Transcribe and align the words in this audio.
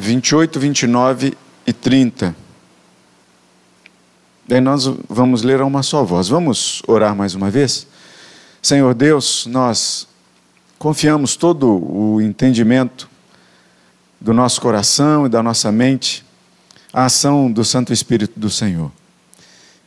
28, 0.00 0.58
29 0.58 1.34
e 1.66 1.72
30. 1.72 2.34
Daí 4.48 4.60
nós 4.60 4.84
vamos 5.08 5.42
ler 5.42 5.60
a 5.60 5.64
uma 5.64 5.82
só 5.82 6.02
voz. 6.02 6.28
Vamos 6.28 6.82
orar 6.86 7.14
mais 7.14 7.34
uma 7.34 7.50
vez? 7.50 7.86
Senhor 8.60 8.94
Deus, 8.94 9.46
nós 9.46 10.08
confiamos 10.78 11.36
todo 11.36 11.68
o 11.68 12.20
entendimento 12.20 13.08
do 14.20 14.34
nosso 14.34 14.60
coração 14.60 15.26
e 15.26 15.28
da 15.28 15.42
nossa 15.42 15.70
mente 15.70 16.24
à 16.92 17.04
ação 17.04 17.50
do 17.50 17.64
Santo 17.64 17.92
Espírito 17.92 18.38
do 18.38 18.50
Senhor. 18.50 18.90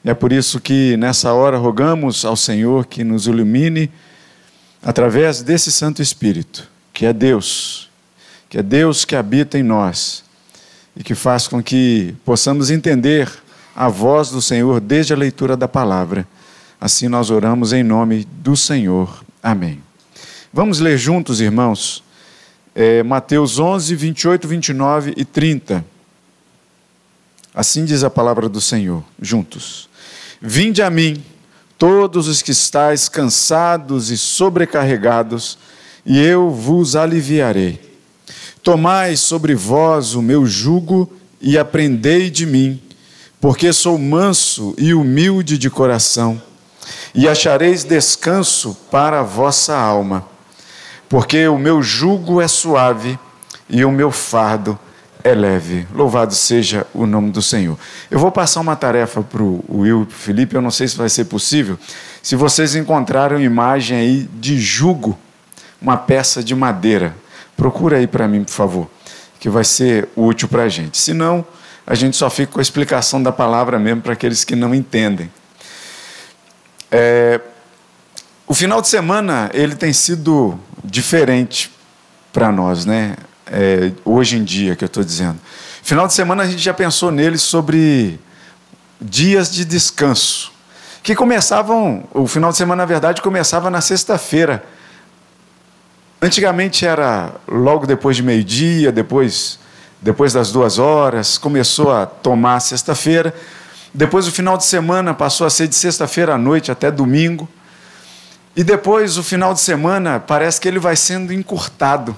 E 0.04 0.09
é 0.09 0.14
por 0.14 0.32
isso 0.32 0.59
que 0.59 0.98
nessa 0.98 1.34
hora 1.34 1.57
rogamos 1.57 2.25
ao 2.25 2.36
Senhor 2.36 2.86
que 2.86 3.04
nos 3.04 3.27
ilumine 3.27 3.91
através 4.82 5.41
desse 5.41 5.71
Santo 5.71 6.02
Espírito, 6.02 6.70
que 6.91 7.05
é 7.05 7.14
Deus, 7.14 7.89
que 8.54 8.60
é 8.60 8.62
Deus 8.62 9.04
que 9.04 9.16
habita 9.16 9.58
em 9.58 9.64
nós 9.64 10.24
e 10.96 11.04
que 11.04 11.16
faz 11.16 11.48
com 11.48 11.60
que 11.60 12.14
possamos 12.23 12.70
entender 12.70 13.27
a 13.76 13.90
voz 13.90 14.30
do 14.30 14.44
Senhor 14.44 14.80
desde 14.80 15.12
a 15.12 15.18
leitura 15.18 15.58
da 15.58 15.68
palavra. 15.68 16.27
Assim 16.80 17.08
nós 17.08 17.32
oramos 17.32 17.74
em 17.74 17.82
nome 17.82 18.27
do 18.32 18.55
Senhor. 18.55 19.26
Amém. 19.41 19.82
Vamos 20.54 20.80
ler 20.80 21.00
juntos, 21.00 21.41
irmãos, 21.41 22.04
é, 22.76 23.02
Mateus 23.02 23.58
11, 23.58 23.96
28, 23.96 24.48
29 24.48 25.13
e 25.18 25.26
30. 25.26 25.84
Assim 27.55 27.85
diz 27.85 28.04
a 28.04 28.10
palavra 28.12 28.48
do 28.48 28.62
Senhor, 28.62 29.04
juntos. 29.20 29.90
Vinde 30.40 30.84
a 30.84 30.91
mim, 30.91 31.26
todos 31.76 32.27
os 32.27 32.44
que 32.44 32.52
estáis 32.52 33.10
cansados 33.10 34.12
e 34.12 34.18
sobrecarregados, 34.18 35.58
e 36.05 36.20
eu 36.20 36.52
vos 36.52 36.96
aliviarei. 36.96 37.93
Tomai 38.63 39.17
sobre 39.17 39.53
vós 39.53 40.16
o 40.16 40.22
meu 40.22 40.45
jugo 40.45 41.12
e 41.41 41.58
aprendei 41.58 42.30
de 42.30 42.45
mim, 42.45 42.81
porque 43.41 43.74
sou 43.74 43.99
manso 43.99 44.74
e 44.77 44.93
humilde 44.93 45.57
de 45.57 45.70
coração, 45.70 46.41
e 47.13 47.27
achareis 47.27 47.84
descanso 47.84 48.77
para 48.90 49.20
a 49.20 49.23
vossa 49.23 49.76
alma, 49.76 50.26
porque 51.10 51.46
o 51.46 51.57
meu 51.57 51.84
jugo 51.84 52.40
é 52.40 52.48
suave 52.48 53.20
e 53.70 53.84
o 53.84 53.91
meu 53.91 54.12
fardo 54.12 54.79
é 55.26 55.35
leve. 55.35 55.85
Louvado 55.93 56.34
seja 56.34 56.88
o 56.93 57.05
nome 57.05 57.32
do 57.32 57.41
Senhor. 57.41 57.77
Eu 58.10 58.18
vou 58.18 58.32
passar 58.32 58.62
uma 58.62 58.77
tarefa 58.77 59.21
para 59.21 59.43
o 59.43 59.62
Will 59.70 60.04
e 60.04 60.05
para 60.05 60.13
o 60.13 60.18
Felipe, 60.18 60.55
eu 60.55 60.62
não 60.62 60.71
sei 60.71 60.88
se 60.88 60.95
vai 60.95 61.10
ser 61.10 61.26
possível. 61.26 61.77
Se 62.21 62.38
vocês 62.38 62.76
encontrarem 62.76 63.38
uma 63.38 63.43
imagem 63.43 63.98
aí 63.98 64.29
de 64.40 64.57
jugo, 64.57 65.19
uma 65.81 65.97
peça 65.97 66.41
de 66.41 66.56
madeira, 66.56 67.13
procura 67.57 67.97
aí 67.97 68.07
para 68.07 68.28
mim, 68.28 68.44
por 68.44 68.51
favor, 68.51 68.90
que 69.40 69.50
vai 69.50 69.63
ser 69.63 70.07
útil 70.16 70.47
para 70.47 70.63
a 70.63 70.69
gente. 70.69 70.97
Senão, 70.97 71.46
a 71.85 71.95
gente 71.95 72.16
só 72.18 72.29
fica 72.29 72.53
com 72.53 72.59
a 72.59 72.62
explicação 72.62 73.22
da 73.22 73.31
palavra 73.31 73.78
mesmo 73.78 74.01
para 74.01 74.13
aqueles 74.13 74.44
que 74.44 74.56
não 74.56 74.73
entendem. 74.73 75.31
É, 76.91 77.41
o 78.47 78.53
final 78.53 78.81
de 78.81 78.88
semana 78.88 79.50
ele 79.53 79.75
tem 79.75 79.91
sido 79.91 80.59
diferente 80.84 81.72
para 82.31 82.51
nós, 82.51 82.85
né? 82.85 83.16
é, 83.47 83.91
hoje 84.06 84.38
em 84.38 84.44
dia 84.44 84.75
que 84.75 84.84
eu 84.84 84.88
estou 84.88 85.03
dizendo. 85.03 85.40
Final 85.81 86.07
de 86.07 86.13
semana 86.13 86.44
a 86.44 86.47
gente 86.47 86.62
já 86.62 86.73
pensou 86.73 87.12
nele 87.12 87.38
sobre 87.38 88.19
dias 89.00 89.51
de 89.51 89.66
descanso, 89.66 90.51
que 91.01 91.13
começavam, 91.16 92.06
o 92.13 92.25
final 92.25 92.51
de 92.51 92.57
semana, 92.57 92.84
na 92.84 92.85
verdade, 92.85 93.22
começava 93.22 93.69
na 93.69 93.81
sexta-feira. 93.81 94.63
Antigamente 96.24 96.85
era 96.85 97.34
logo 97.46 97.85
depois 97.85 98.16
de 98.16 98.24
meio-dia, 98.24 98.94
depois, 98.94 99.59
depois 100.02 100.31
das 100.31 100.53
duas 100.53 100.79
horas, 100.79 101.38
começou 101.38 101.91
a 101.91 102.06
tomar 102.06 102.62
sexta-feira. 102.62 103.35
Depois 103.94 104.25
o 104.25 104.31
final 104.31 104.56
de 104.56 104.63
semana 104.63 105.13
passou 105.13 105.46
a 105.46 105.50
ser 105.50 105.68
de 105.68 105.75
sexta-feira 105.75 106.35
à 106.35 106.38
noite 106.38 106.72
até 106.72 106.90
domingo. 106.90 107.50
E 108.56 108.63
depois 108.63 109.17
o 109.17 109.23
final 109.23 109.53
de 109.53 109.59
semana 109.59 110.17
parece 110.17 110.61
que 110.61 110.67
ele 110.69 110.79
vai 110.79 110.95
sendo 110.95 111.34
encurtado. 111.34 112.16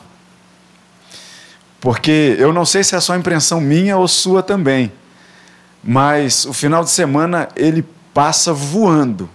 Porque 1.81 2.35
eu 2.37 2.53
não 2.53 2.63
sei 2.63 2.83
se 2.83 2.95
é 2.95 2.99
só 2.99 3.15
impressão 3.15 3.59
minha 3.59 3.97
ou 3.97 4.07
sua 4.07 4.43
também, 4.43 4.91
mas 5.83 6.45
o 6.45 6.53
final 6.53 6.83
de 6.83 6.91
semana 6.91 7.49
ele 7.55 7.83
passa 8.13 8.53
voando, 8.53 9.27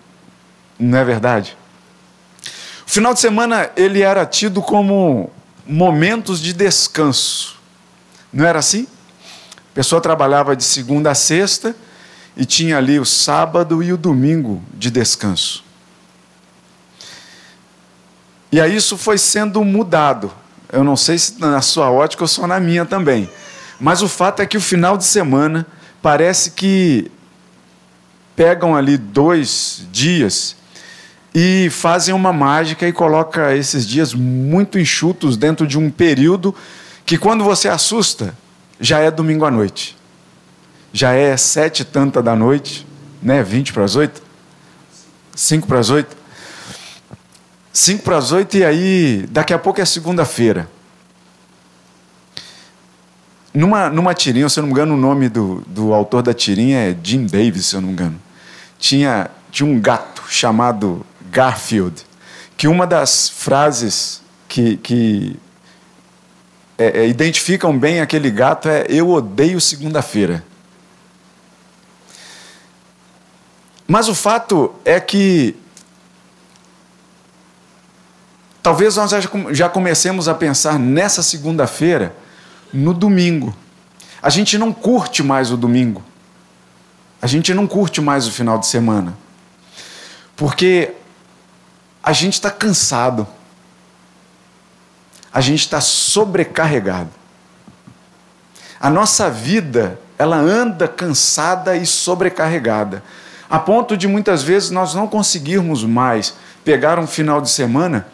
não 0.78 0.96
é 0.96 1.04
verdade? 1.04 1.56
Final 2.90 3.14
de 3.14 3.20
semana 3.20 3.70
ele 3.76 4.02
era 4.02 4.26
tido 4.26 4.60
como 4.60 5.30
momentos 5.64 6.40
de 6.40 6.52
descanso, 6.52 7.56
não 8.32 8.44
era 8.44 8.58
assim? 8.58 8.84
A 9.70 9.74
pessoa 9.74 10.00
trabalhava 10.00 10.56
de 10.56 10.64
segunda 10.64 11.08
a 11.12 11.14
sexta 11.14 11.76
e 12.36 12.44
tinha 12.44 12.76
ali 12.76 12.98
o 12.98 13.04
sábado 13.04 13.80
e 13.80 13.92
o 13.92 13.96
domingo 13.96 14.60
de 14.74 14.90
descanso. 14.90 15.62
E 18.50 18.60
aí 18.60 18.74
isso 18.74 18.98
foi 18.98 19.18
sendo 19.18 19.62
mudado. 19.62 20.32
Eu 20.72 20.82
não 20.82 20.96
sei 20.96 21.16
se 21.16 21.38
na 21.38 21.62
sua 21.62 21.92
ótica 21.92 22.24
ou 22.24 22.28
só 22.28 22.44
na 22.44 22.58
minha 22.58 22.84
também. 22.84 23.30
Mas 23.78 24.02
o 24.02 24.08
fato 24.08 24.42
é 24.42 24.46
que 24.46 24.56
o 24.56 24.60
final 24.60 24.98
de 24.98 25.04
semana 25.04 25.64
parece 26.02 26.50
que 26.50 27.08
pegam 28.34 28.74
ali 28.74 28.96
dois 28.96 29.86
dias 29.92 30.56
e 31.34 31.68
fazem 31.70 32.14
uma 32.14 32.32
mágica 32.32 32.86
e 32.86 32.92
coloca 32.92 33.54
esses 33.54 33.86
dias 33.86 34.14
muito 34.14 34.78
enxutos 34.78 35.36
dentro 35.36 35.66
de 35.66 35.78
um 35.78 35.90
período 35.90 36.54
que 37.06 37.16
quando 37.16 37.44
você 37.44 37.68
assusta 37.68 38.34
já 38.80 38.98
é 38.98 39.10
domingo 39.10 39.44
à 39.44 39.50
noite. 39.50 39.96
Já 40.92 41.12
é 41.12 41.36
sete 41.36 41.80
e 41.80 41.84
tanta 41.84 42.22
da 42.22 42.34
noite, 42.34 42.86
né? 43.22 43.42
Vinte 43.42 43.72
para 43.72 43.84
as 43.84 43.94
oito, 43.94 44.22
cinco 45.34 45.66
para 45.66 45.78
as 45.78 45.90
oito. 45.90 46.20
5 47.72 48.02
para 48.02 48.16
as 48.16 48.32
8 48.32 48.58
e 48.58 48.64
aí, 48.64 49.26
daqui 49.30 49.54
a 49.54 49.58
pouco 49.58 49.80
é 49.80 49.84
segunda-feira. 49.84 50.68
Numa, 53.54 53.88
numa 53.88 54.14
tirinha, 54.14 54.48
se 54.48 54.58
eu 54.58 54.62
não 54.62 54.68
me 54.68 54.72
engano, 54.72 54.94
o 54.94 54.96
nome 54.96 55.28
do, 55.28 55.62
do 55.66 55.92
autor 55.92 56.22
da 56.22 56.34
tirinha 56.34 56.78
é 56.78 56.96
Jim 57.02 57.26
Davis, 57.26 57.66
se 57.66 57.76
eu 57.76 57.80
não 57.80 57.88
me 57.88 57.92
engano. 57.94 58.20
Tinha, 58.78 59.30
tinha 59.50 59.68
um 59.68 59.80
gato 59.80 60.22
chamado 60.28 61.04
Garfield, 61.30 62.04
que 62.56 62.68
uma 62.68 62.86
das 62.86 63.28
frases 63.28 64.20
que, 64.48 64.76
que 64.76 65.36
é, 66.76 67.02
é, 67.02 67.08
identificam 67.08 67.78
bem 67.78 68.00
aquele 68.00 68.30
gato 68.30 68.68
é 68.68 68.86
Eu 68.88 69.10
odeio 69.10 69.60
segunda-feira. 69.60 70.44
Mas 73.86 74.08
o 74.08 74.14
fato 74.14 74.74
é 74.84 75.00
que 75.00 75.56
Talvez 78.62 78.96
nós 78.96 79.10
já 79.52 79.68
comecemos 79.68 80.28
a 80.28 80.34
pensar 80.34 80.78
nessa 80.78 81.22
segunda-feira, 81.22 82.14
no 82.72 82.92
domingo. 82.92 83.56
A 84.22 84.28
gente 84.28 84.58
não 84.58 84.70
curte 84.72 85.22
mais 85.22 85.50
o 85.50 85.56
domingo. 85.56 86.04
A 87.22 87.26
gente 87.26 87.54
não 87.54 87.66
curte 87.66 88.02
mais 88.02 88.26
o 88.26 88.30
final 88.30 88.58
de 88.58 88.66
semana. 88.66 89.16
Porque 90.36 90.92
a 92.02 92.12
gente 92.12 92.34
está 92.34 92.50
cansado. 92.50 93.26
A 95.32 95.40
gente 95.40 95.60
está 95.60 95.80
sobrecarregado. 95.80 97.10
A 98.80 98.90
nossa 98.90 99.30
vida, 99.30 99.98
ela 100.18 100.36
anda 100.36 100.88
cansada 100.88 101.76
e 101.76 101.86
sobrecarregada. 101.86 103.02
A 103.48 103.58
ponto 103.58 103.96
de 103.96 104.08
muitas 104.08 104.42
vezes 104.42 104.70
nós 104.70 104.94
não 104.94 105.06
conseguirmos 105.06 105.84
mais 105.84 106.34
pegar 106.64 106.98
um 106.98 107.06
final 107.06 107.40
de 107.40 107.50
semana 107.50 108.06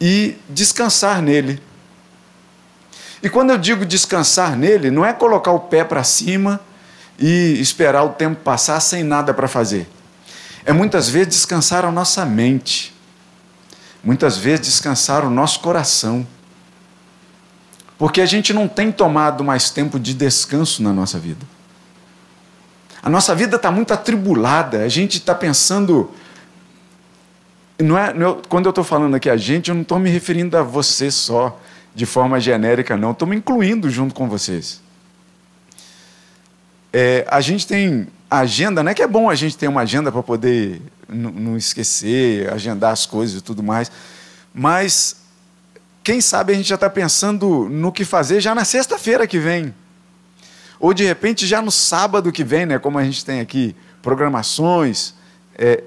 e 0.00 0.36
descansar 0.48 1.20
nele. 1.20 1.62
E 3.22 3.28
quando 3.28 3.50
eu 3.50 3.58
digo 3.58 3.86
descansar 3.86 4.56
nele, 4.56 4.90
não 4.90 5.04
é 5.04 5.12
colocar 5.12 5.52
o 5.52 5.60
pé 5.60 5.84
para 5.84 6.04
cima 6.04 6.60
e 7.18 7.58
esperar 7.60 8.04
o 8.04 8.10
tempo 8.10 8.40
passar 8.42 8.80
sem 8.80 9.02
nada 9.02 9.32
para 9.32 9.48
fazer. 9.48 9.88
É 10.64 10.72
muitas 10.72 11.08
vezes 11.08 11.28
descansar 11.28 11.84
a 11.84 11.92
nossa 11.92 12.24
mente, 12.24 12.93
muitas 14.04 14.36
vezes 14.36 14.66
descansar 14.66 15.24
o 15.24 15.30
nosso 15.30 15.60
coração. 15.60 16.26
Porque 17.96 18.20
a 18.20 18.26
gente 18.26 18.52
não 18.52 18.68
tem 18.68 18.92
tomado 18.92 19.42
mais 19.42 19.70
tempo 19.70 19.98
de 19.98 20.14
descanso 20.14 20.82
na 20.82 20.92
nossa 20.92 21.18
vida. 21.18 21.46
A 23.02 23.08
nossa 23.08 23.34
vida 23.34 23.56
está 23.56 23.70
muito 23.70 23.92
atribulada, 23.92 24.82
a 24.82 24.88
gente 24.88 25.18
está 25.18 25.34
pensando 25.34 26.10
não 27.78 27.98
é, 27.98 28.14
não, 28.14 28.40
quando 28.48 28.66
eu 28.66 28.70
estou 28.70 28.84
falando 28.84 29.14
aqui 29.16 29.28
a 29.28 29.36
gente, 29.36 29.68
eu 29.68 29.74
não 29.74 29.82
estou 29.82 29.98
me 29.98 30.08
referindo 30.08 30.56
a 30.56 30.62
você 30.62 31.10
só, 31.10 31.58
de 31.94 32.06
forma 32.06 32.38
genérica, 32.40 32.96
não. 32.96 33.10
Estou 33.10 33.26
me 33.26 33.36
incluindo 33.36 33.90
junto 33.90 34.14
com 34.14 34.28
vocês. 34.28 34.80
É, 36.92 37.26
a 37.28 37.40
gente 37.40 37.66
tem 37.66 38.06
agenda, 38.30 38.82
não 38.82 38.90
é 38.90 38.94
que 38.94 39.02
é 39.02 39.06
bom 39.06 39.28
a 39.28 39.34
gente 39.34 39.56
ter 39.56 39.66
uma 39.66 39.82
agenda 39.82 40.12
para 40.12 40.22
poder 40.22 40.80
não 41.08 41.56
esquecer, 41.56 42.52
agendar 42.52 42.92
as 42.92 43.06
coisas 43.06 43.38
e 43.38 43.42
tudo 43.42 43.62
mais, 43.62 43.90
mas 44.52 45.16
quem 46.02 46.20
sabe 46.20 46.52
a 46.52 46.56
gente 46.56 46.68
já 46.68 46.74
está 46.74 46.90
pensando 46.90 47.68
no 47.70 47.90
que 47.90 48.04
fazer 48.04 48.40
já 48.40 48.54
na 48.54 48.64
sexta-feira 48.64 49.26
que 49.26 49.38
vem. 49.38 49.74
Ou 50.78 50.92
de 50.92 51.04
repente 51.04 51.46
já 51.46 51.62
no 51.62 51.70
sábado 51.70 52.30
que 52.30 52.44
vem, 52.44 52.66
né? 52.66 52.78
Como 52.78 52.98
a 52.98 53.04
gente 53.04 53.24
tem 53.24 53.40
aqui 53.40 53.74
programações, 54.02 55.14
é. 55.56 55.82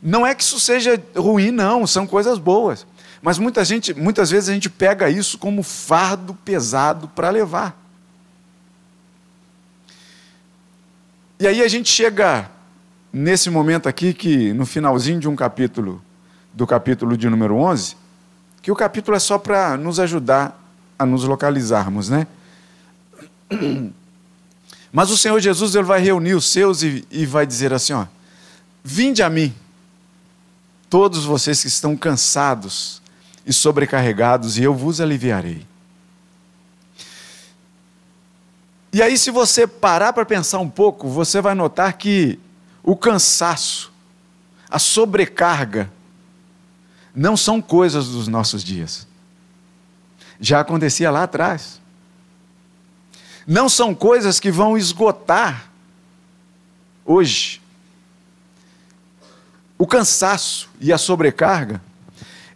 Não 0.00 0.24
é 0.24 0.34
que 0.34 0.42
isso 0.44 0.60
seja 0.60 1.02
ruim, 1.16 1.50
não, 1.50 1.86
são 1.86 2.06
coisas 2.06 2.38
boas. 2.38 2.86
Mas 3.20 3.36
muita 3.36 3.64
gente, 3.64 3.92
muitas 3.92 4.30
vezes 4.30 4.48
a 4.48 4.52
gente 4.52 4.70
pega 4.70 5.10
isso 5.10 5.38
como 5.38 5.62
fardo 5.64 6.34
pesado 6.34 7.08
para 7.08 7.30
levar. 7.30 7.76
E 11.40 11.46
aí 11.46 11.62
a 11.62 11.68
gente 11.68 11.90
chega 11.90 12.48
nesse 13.12 13.50
momento 13.50 13.88
aqui 13.88 14.12
que 14.12 14.52
no 14.52 14.66
finalzinho 14.66 15.20
de 15.20 15.28
um 15.28 15.36
capítulo, 15.36 16.02
do 16.52 16.66
capítulo 16.66 17.16
de 17.16 17.28
número 17.28 17.56
11, 17.56 17.96
que 18.62 18.70
o 18.70 18.76
capítulo 18.76 19.16
é 19.16 19.20
só 19.20 19.38
para 19.38 19.76
nos 19.76 19.98
ajudar 20.00 20.58
a 20.98 21.06
nos 21.06 21.24
localizarmos, 21.24 22.08
né? 22.08 22.26
Mas 24.92 25.10
o 25.10 25.16
Senhor 25.16 25.38
Jesus 25.40 25.74
ele 25.74 25.84
vai 25.84 26.00
reunir 26.00 26.34
os 26.34 26.46
seus 26.46 26.82
e, 26.82 27.06
e 27.10 27.26
vai 27.26 27.46
dizer 27.46 27.72
assim, 27.72 27.92
ó: 27.92 28.06
Vinde 28.82 29.22
a 29.22 29.30
mim, 29.30 29.54
todos 30.88 31.24
vocês 31.24 31.60
que 31.60 31.68
estão 31.68 31.96
cansados 31.96 33.02
e 33.46 33.52
sobrecarregados, 33.52 34.58
e 34.58 34.62
eu 34.62 34.74
vos 34.74 35.00
aliviarei. 35.00 35.66
E 38.92 39.02
aí, 39.02 39.18
se 39.18 39.30
você 39.30 39.66
parar 39.66 40.12
para 40.12 40.24
pensar 40.24 40.58
um 40.58 40.68
pouco, 40.68 41.08
você 41.08 41.40
vai 41.40 41.54
notar 41.54 41.92
que 41.92 42.38
o 42.88 42.96
cansaço, 42.96 43.92
a 44.70 44.78
sobrecarga, 44.78 45.92
não 47.14 47.36
são 47.36 47.60
coisas 47.60 48.08
dos 48.08 48.26
nossos 48.28 48.64
dias. 48.64 49.06
Já 50.40 50.60
acontecia 50.60 51.10
lá 51.10 51.24
atrás. 51.24 51.82
Não 53.46 53.68
são 53.68 53.94
coisas 53.94 54.40
que 54.40 54.50
vão 54.50 54.74
esgotar 54.74 55.68
hoje. 57.04 57.60
O 59.76 59.86
cansaço 59.86 60.70
e 60.80 60.90
a 60.90 60.96
sobrecarga, 60.96 61.82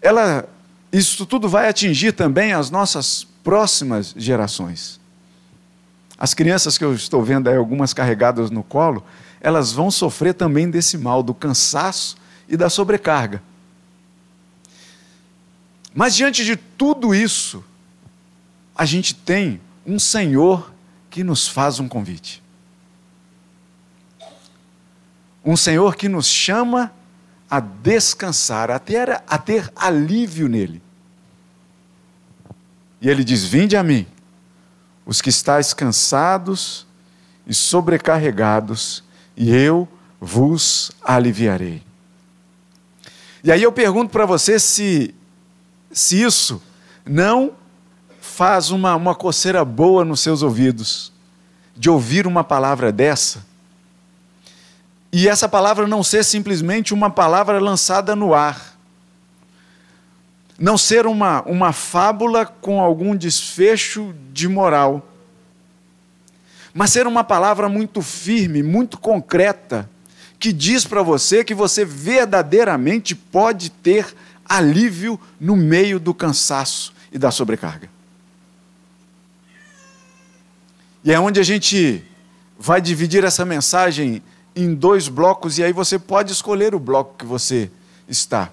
ela, 0.01 0.49
isso 0.91 1.27
tudo 1.27 1.47
vai 1.47 1.69
atingir 1.69 2.13
também 2.13 2.55
as 2.55 2.71
nossas 2.71 3.27
próximas 3.45 4.15
gerações. 4.17 4.99
As 6.23 6.35
crianças 6.35 6.79
que 6.79 6.85
eu 6.85 6.95
estou 6.95 7.21
vendo 7.21 7.51
aí, 7.51 7.57
algumas 7.57 7.93
carregadas 7.93 8.49
no 8.49 8.63
colo, 8.63 9.05
elas 9.41 9.73
vão 9.73 9.91
sofrer 9.91 10.33
também 10.33 10.71
desse 10.71 10.97
mal, 10.97 11.21
do 11.21 11.35
cansaço 11.35 12.17
e 12.49 12.57
da 12.57 12.71
sobrecarga. 12.71 13.43
Mas 15.93 16.15
diante 16.15 16.45
de 16.45 16.55
tudo 16.55 17.13
isso, 17.13 17.65
a 18.73 18.85
gente 18.85 19.17
tem 19.17 19.61
um 19.85 19.99
Senhor 19.99 20.73
que 21.11 21.25
nos 21.25 21.49
faz 21.49 21.81
um 21.81 21.89
convite. 21.89 22.41
Um 25.45 25.57
Senhor 25.57 25.97
que 25.97 26.09
nos 26.09 26.29
chama 26.29 26.93
a 27.51 27.59
descansar, 27.59 28.71
a 28.71 28.79
ter, 28.79 29.11
a 29.27 29.39
ter 29.39 29.73
alívio 29.75 30.47
nele. 30.47 30.81
E 33.01 33.09
ele 33.09 33.25
diz: 33.25 33.45
Vinde 33.45 33.77
a 33.77 33.83
mim, 33.83 34.07
os 35.05 35.21
que 35.21 35.29
estáis 35.29 35.73
cansados 35.73 36.87
e 37.47 37.55
sobrecarregados, 37.55 39.03
e 39.37 39.51
eu 39.55 39.89
vos 40.21 40.93
aliviarei. 41.03 41.83
E 43.43 43.51
aí 43.51 43.63
eu 43.63 43.73
pergunto 43.73 44.11
para 44.11 44.25
você 44.25 44.59
se, 44.59 45.15
se 45.91 46.23
isso 46.23 46.63
não 47.05 47.53
faz 48.21 48.71
uma, 48.71 48.95
uma 48.95 49.15
coceira 49.15 49.65
boa 49.65 50.05
nos 50.05 50.21
seus 50.21 50.43
ouvidos, 50.43 51.13
de 51.77 51.91
ouvir 51.91 52.27
uma 52.27 52.45
palavra 52.45 52.93
dessa, 52.93 53.45
e 55.13 55.29
essa 55.29 55.49
palavra 55.49 55.87
não 55.87 56.03
ser 56.03 56.25
simplesmente 56.25 56.95
uma 56.95 57.11
palavra 57.11 57.59
lançada 57.59 58.17
no 58.17 58.33
ar, 58.33 58.72
não 60.59 60.77
ser 60.79 61.07
uma, 61.07 61.43
uma 61.43 61.73
fábula 61.73 62.47
com 62.47 62.81
algum 62.81 63.17
desfecho 63.17 64.15
de 64.33 64.49
moral, 64.49 65.07
mas 66.75 66.91
ser 66.91 67.07
uma 67.07 67.23
palavra 67.23 67.69
muito 67.69 68.01
firme, 68.01 68.63
muito 68.63 68.99
concreta, 68.99 69.89
que 70.39 70.53
diz 70.53 70.85
para 70.85 71.03
você 71.03 71.45
que 71.45 71.55
você 71.55 71.85
verdadeiramente 71.85 73.15
pode 73.15 73.71
ter 73.71 74.15
alívio 74.45 75.21
no 75.39 75.57
meio 75.57 76.01
do 76.01 76.13
cansaço 76.13 76.93
e 77.13 77.19
da 77.19 77.31
sobrecarga. 77.31 77.89
E 81.05 81.13
é 81.13 81.19
onde 81.19 81.41
a 81.41 81.43
gente 81.43 82.05
vai 82.59 82.81
dividir 82.81 83.25
essa 83.25 83.45
mensagem 83.45 84.23
em 84.55 84.75
dois 84.75 85.09
blocos, 85.09 85.59
e 85.59 85.65
aí 85.65 85.73
você 85.73 85.99
pode 85.99 86.33
escolher 86.33 86.75
o 86.75 86.79
bloco 86.79 87.17
que 87.19 87.25
você 87.25 87.71
está. 88.09 88.51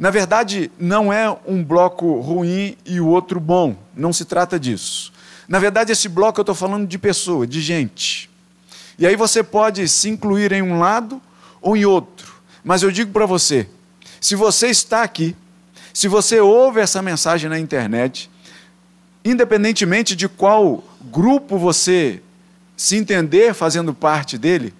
Na 0.00 0.08
verdade, 0.08 0.72
não 0.78 1.12
é 1.12 1.30
um 1.46 1.62
bloco 1.62 2.20
ruim 2.20 2.74
e 2.86 2.98
o 2.98 3.06
outro 3.06 3.38
bom, 3.38 3.76
não 3.94 4.14
se 4.14 4.24
trata 4.24 4.58
disso. 4.58 5.12
Na 5.46 5.58
verdade, 5.58 5.92
esse 5.92 6.08
bloco 6.08 6.40
eu 6.40 6.42
estou 6.42 6.54
falando 6.54 6.86
de 6.86 6.96
pessoa, 6.96 7.46
de 7.46 7.60
gente. 7.60 8.30
E 8.98 9.06
aí 9.06 9.14
você 9.14 9.42
pode 9.42 9.86
se 9.88 10.08
incluir 10.08 10.52
em 10.52 10.62
um 10.62 10.78
lado 10.78 11.20
ou 11.60 11.76
em 11.76 11.84
outro. 11.84 12.32
Mas 12.64 12.82
eu 12.82 12.90
digo 12.90 13.12
para 13.12 13.26
você: 13.26 13.68
se 14.18 14.34
você 14.34 14.68
está 14.68 15.02
aqui, 15.02 15.36
se 15.92 16.08
você 16.08 16.40
ouve 16.40 16.80
essa 16.80 17.02
mensagem 17.02 17.50
na 17.50 17.58
internet, 17.58 18.30
independentemente 19.22 20.16
de 20.16 20.30
qual 20.30 20.82
grupo 21.12 21.58
você 21.58 22.22
se 22.74 22.96
entender 22.96 23.52
fazendo 23.52 23.92
parte 23.92 24.38
dele, 24.38 24.72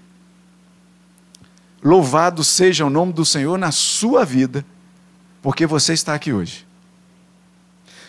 louvado 1.82 2.42
seja 2.42 2.86
o 2.86 2.90
nome 2.90 3.12
do 3.12 3.26
Senhor 3.26 3.58
na 3.58 3.70
sua 3.70 4.24
vida, 4.24 4.64
porque 5.42 5.66
você 5.66 5.92
está 5.92 6.14
aqui 6.14 6.32
hoje. 6.32 6.66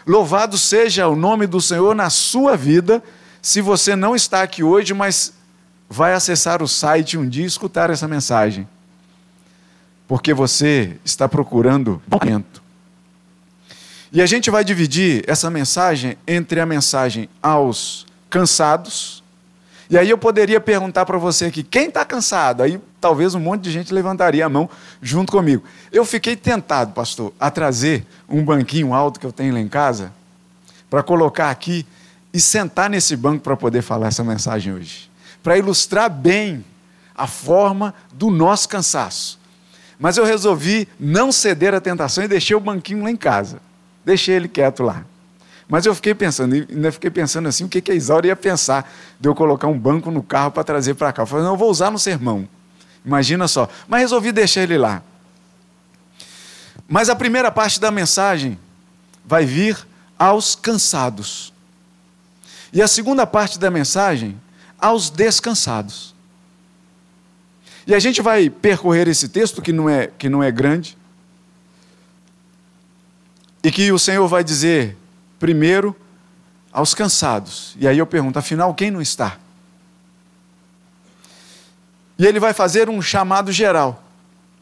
Louvado 0.06 0.58
seja 0.58 1.08
o 1.08 1.16
nome 1.16 1.46
do 1.46 1.62
Senhor 1.62 1.96
na 1.96 2.10
sua 2.10 2.58
vida, 2.58 3.04
se 3.42 3.62
você 3.62 3.96
não 3.96 4.16
está 4.16 4.42
aqui 4.42 4.64
hoje, 4.64 4.94
mas 4.94 5.34
vai 5.90 6.14
acessar 6.14 6.62
o 6.64 6.68
site 6.68 7.18
um 7.18 7.28
dia 7.28 7.44
e 7.44 7.48
escutar 7.48 7.90
essa 7.90 8.08
mensagem. 8.08 8.68
Porque 10.08 10.34
você 10.34 10.98
está 11.04 11.28
procurando 11.28 12.02
momento. 12.08 12.62
E 14.12 14.22
a 14.22 14.26
gente 14.26 14.52
vai 14.52 14.64
dividir 14.64 15.24
essa 15.26 15.50
mensagem 15.50 16.18
entre 16.28 16.60
a 16.60 16.66
mensagem 16.66 17.30
aos 17.42 18.06
cansados. 18.30 19.21
E 19.92 19.98
aí 19.98 20.10
eu 20.10 20.18
poderia 20.18 20.62
perguntar 20.62 21.06
para 21.06 21.18
você 21.18 21.44
aqui, 21.46 21.64
quem 21.64 21.90
está 21.90 22.06
cansado? 22.06 22.64
Aí 22.64 22.80
talvez 23.02 23.36
um 23.36 23.42
monte 23.42 23.64
de 23.64 23.72
gente 23.72 23.94
levantaria 23.94 24.46
a 24.46 24.48
mão 24.48 24.70
junto 25.02 25.34
comigo. 25.34 25.66
Eu 25.92 26.06
fiquei 26.06 26.34
tentado, 26.34 26.94
pastor, 26.94 27.34
a 27.38 27.52
trazer 27.52 28.06
um 28.30 28.42
banquinho 28.42 28.94
alto 28.94 29.20
que 29.20 29.26
eu 29.26 29.34
tenho 29.34 29.54
lá 29.54 29.60
em 29.60 29.68
casa, 29.68 30.14
para 30.90 31.04
colocar 31.04 31.50
aqui 31.50 31.86
e 32.34 32.40
sentar 32.40 32.90
nesse 32.90 33.18
banco 33.18 33.44
para 33.44 33.58
poder 33.58 33.82
falar 33.82 34.08
essa 34.08 34.24
mensagem 34.24 34.74
hoje. 34.74 35.12
Para 35.44 35.58
ilustrar 35.58 36.10
bem 36.10 36.64
a 37.14 37.28
forma 37.28 37.94
do 38.14 38.32
nosso 38.32 38.70
cansaço. 38.70 39.38
Mas 40.00 40.16
eu 40.16 40.24
resolvi 40.24 40.88
não 40.98 41.34
ceder 41.34 41.74
à 41.74 41.82
tentação 41.82 42.24
e 42.24 42.30
deixei 42.30 42.56
o 42.56 42.62
banquinho 42.62 43.04
lá 43.04 43.12
em 43.12 43.18
casa. 43.18 43.62
Deixei 44.06 44.36
ele 44.36 44.48
quieto 44.48 44.84
lá. 44.84 45.04
Mas 45.72 45.86
eu 45.86 45.96
fiquei 45.96 46.14
pensando, 46.14 46.54
ainda 46.54 46.92
fiquei 46.92 47.10
pensando 47.10 47.48
assim, 47.48 47.64
o 47.64 47.70
que, 47.70 47.80
que 47.80 47.94
a 47.94 47.96
Isaura 47.96 48.28
ia 48.28 48.36
pensar 48.36 48.92
de 49.18 49.30
eu 49.30 49.34
colocar 49.34 49.68
um 49.68 49.80
banco 49.80 50.12
no 50.12 50.22
carro 50.22 50.52
para 50.52 50.66
trazer 50.66 50.96
para 50.96 51.14
cá. 51.14 51.22
Eu 51.22 51.26
falei, 51.26 51.46
não, 51.46 51.54
eu 51.54 51.58
vou 51.58 51.72
usar 51.72 51.90
no 51.90 51.98
sermão. 51.98 52.46
Imagina 53.06 53.48
só. 53.48 53.70
Mas 53.88 54.02
resolvi 54.02 54.34
deixar 54.34 54.64
ele 54.64 54.78
lá. 54.78 55.02
Mas 56.90 57.08
a 57.08 57.16
primeira 57.16 57.50
parte 57.50 57.80
da 57.80 57.90
mensagem 57.90 58.60
vai 59.24 59.46
vir 59.46 59.78
aos 60.20 60.56
cansados. 60.56 61.54
E 62.74 62.82
a 62.82 62.88
segunda 62.88 63.26
parte 63.26 63.58
da 63.58 63.72
mensagem, 63.72 64.38
aos 64.78 65.10
descansados. 65.10 66.14
E 67.88 67.96
a 67.96 68.00
gente 68.00 68.22
vai 68.22 68.50
percorrer 68.50 69.08
esse 69.08 69.30
texto, 69.30 69.62
que 69.62 69.72
não 69.72 69.90
é, 69.90 70.08
que 70.08 70.28
não 70.28 70.44
é 70.44 70.52
grande, 70.52 70.98
e 73.64 73.72
que 73.72 73.90
o 73.90 73.98
Senhor 73.98 74.28
vai 74.28 74.44
dizer, 74.44 74.98
primeiro, 75.42 75.96
aos 76.72 76.94
cansados. 76.94 77.76
E 77.80 77.88
aí 77.88 77.98
eu 77.98 78.06
pergunto, 78.06 78.38
afinal, 78.38 78.76
quem 78.76 78.92
não 78.92 79.02
está? 79.02 79.40
E 82.16 82.28
ele 82.28 82.40
vai 82.40 82.54
fazer 82.54 82.88
um 82.88 83.02
chamado 83.02 83.52
geral 83.52 84.04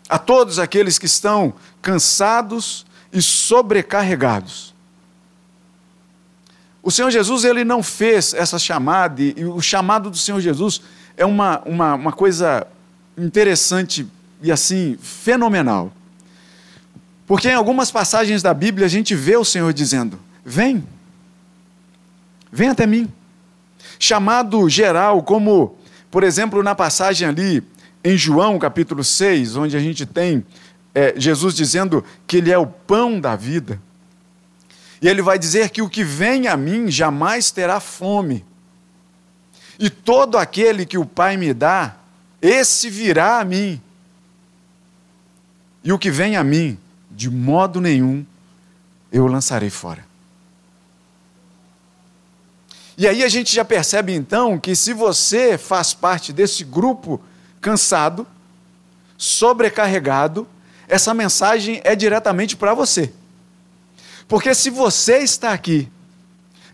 a 0.07 0.17
todos 0.17 0.57
aqueles 0.57 0.97
que 0.97 1.05
estão 1.05 1.53
cansados 1.81 2.85
e 3.11 3.21
sobrecarregados. 3.21 4.73
O 6.81 6.89
Senhor 6.89 7.11
Jesus 7.11 7.43
ele 7.43 7.65
não 7.65 7.83
fez 7.83 8.33
essa 8.33 8.57
chamada, 8.57 9.21
e 9.21 9.43
o 9.43 9.59
chamado 9.59 10.09
do 10.09 10.17
Senhor 10.17 10.39
Jesus 10.39 10.81
é 11.17 11.25
uma, 11.25 11.59
uma, 11.65 11.95
uma 11.95 12.11
coisa 12.13 12.65
interessante 13.17 14.07
e 14.41 14.49
assim 14.49 14.97
fenomenal. 15.01 15.91
Porque 17.27 17.49
em 17.49 17.53
algumas 17.53 17.91
passagens 17.91 18.41
da 18.41 18.53
Bíblia 18.53 18.85
a 18.85 18.89
gente 18.89 19.13
vê 19.13 19.35
o 19.35 19.43
Senhor 19.43 19.73
dizendo: 19.73 20.17
Vem, 20.45 20.83
vem 22.51 22.69
até 22.69 22.85
mim. 22.85 23.11
Chamado 23.97 24.67
geral, 24.69 25.21
como, 25.23 25.77
por 26.09 26.23
exemplo, 26.23 26.63
na 26.63 26.73
passagem 26.73 27.27
ali 27.27 27.63
em 28.03 28.17
João 28.17 28.57
capítulo 28.57 29.03
6, 29.03 29.55
onde 29.55 29.75
a 29.75 29.79
gente 29.79 30.05
tem 30.05 30.45
é, 30.93 31.13
Jesus 31.17 31.53
dizendo 31.53 32.03
que 32.25 32.37
Ele 32.37 32.51
é 32.51 32.57
o 32.57 32.65
pão 32.67 33.19
da 33.19 33.35
vida. 33.35 33.79
E 35.01 35.07
Ele 35.07 35.21
vai 35.21 35.37
dizer 35.37 35.69
que 35.69 35.81
o 35.81 35.89
que 35.89 36.03
vem 36.03 36.47
a 36.47 36.57
mim 36.57 36.89
jamais 36.89 37.51
terá 37.51 37.79
fome. 37.79 38.45
E 39.77 39.89
todo 39.89 40.37
aquele 40.37 40.85
que 40.85 40.97
o 40.97 41.05
Pai 41.05 41.37
me 41.37 41.53
dá, 41.53 41.95
esse 42.41 42.89
virá 42.89 43.39
a 43.39 43.45
mim. 43.45 43.81
E 45.83 45.93
o 45.93 45.99
que 45.99 46.11
vem 46.11 46.35
a 46.35 46.43
mim, 46.43 46.77
de 47.09 47.29
modo 47.29 47.79
nenhum 47.79 48.25
eu 49.11 49.25
lançarei 49.25 49.69
fora. 49.69 50.08
E 52.99 53.07
aí 53.07 53.23
a 53.23 53.29
gente 53.29 53.55
já 53.55 53.63
percebe 53.63 54.13
então 54.13 54.59
que 54.59 54.75
se 54.75 54.91
você 54.91 55.57
faz 55.57 55.93
parte 55.93 56.33
desse 56.33 56.65
grupo 56.65 57.21
cansado, 57.61 58.27
sobrecarregado, 59.17 60.45
essa 60.85 61.13
mensagem 61.13 61.79
é 61.85 61.95
diretamente 61.95 62.57
para 62.57 62.73
você. 62.73 63.13
Porque 64.27 64.53
se 64.53 64.69
você 64.69 65.19
está 65.19 65.53
aqui, 65.53 65.89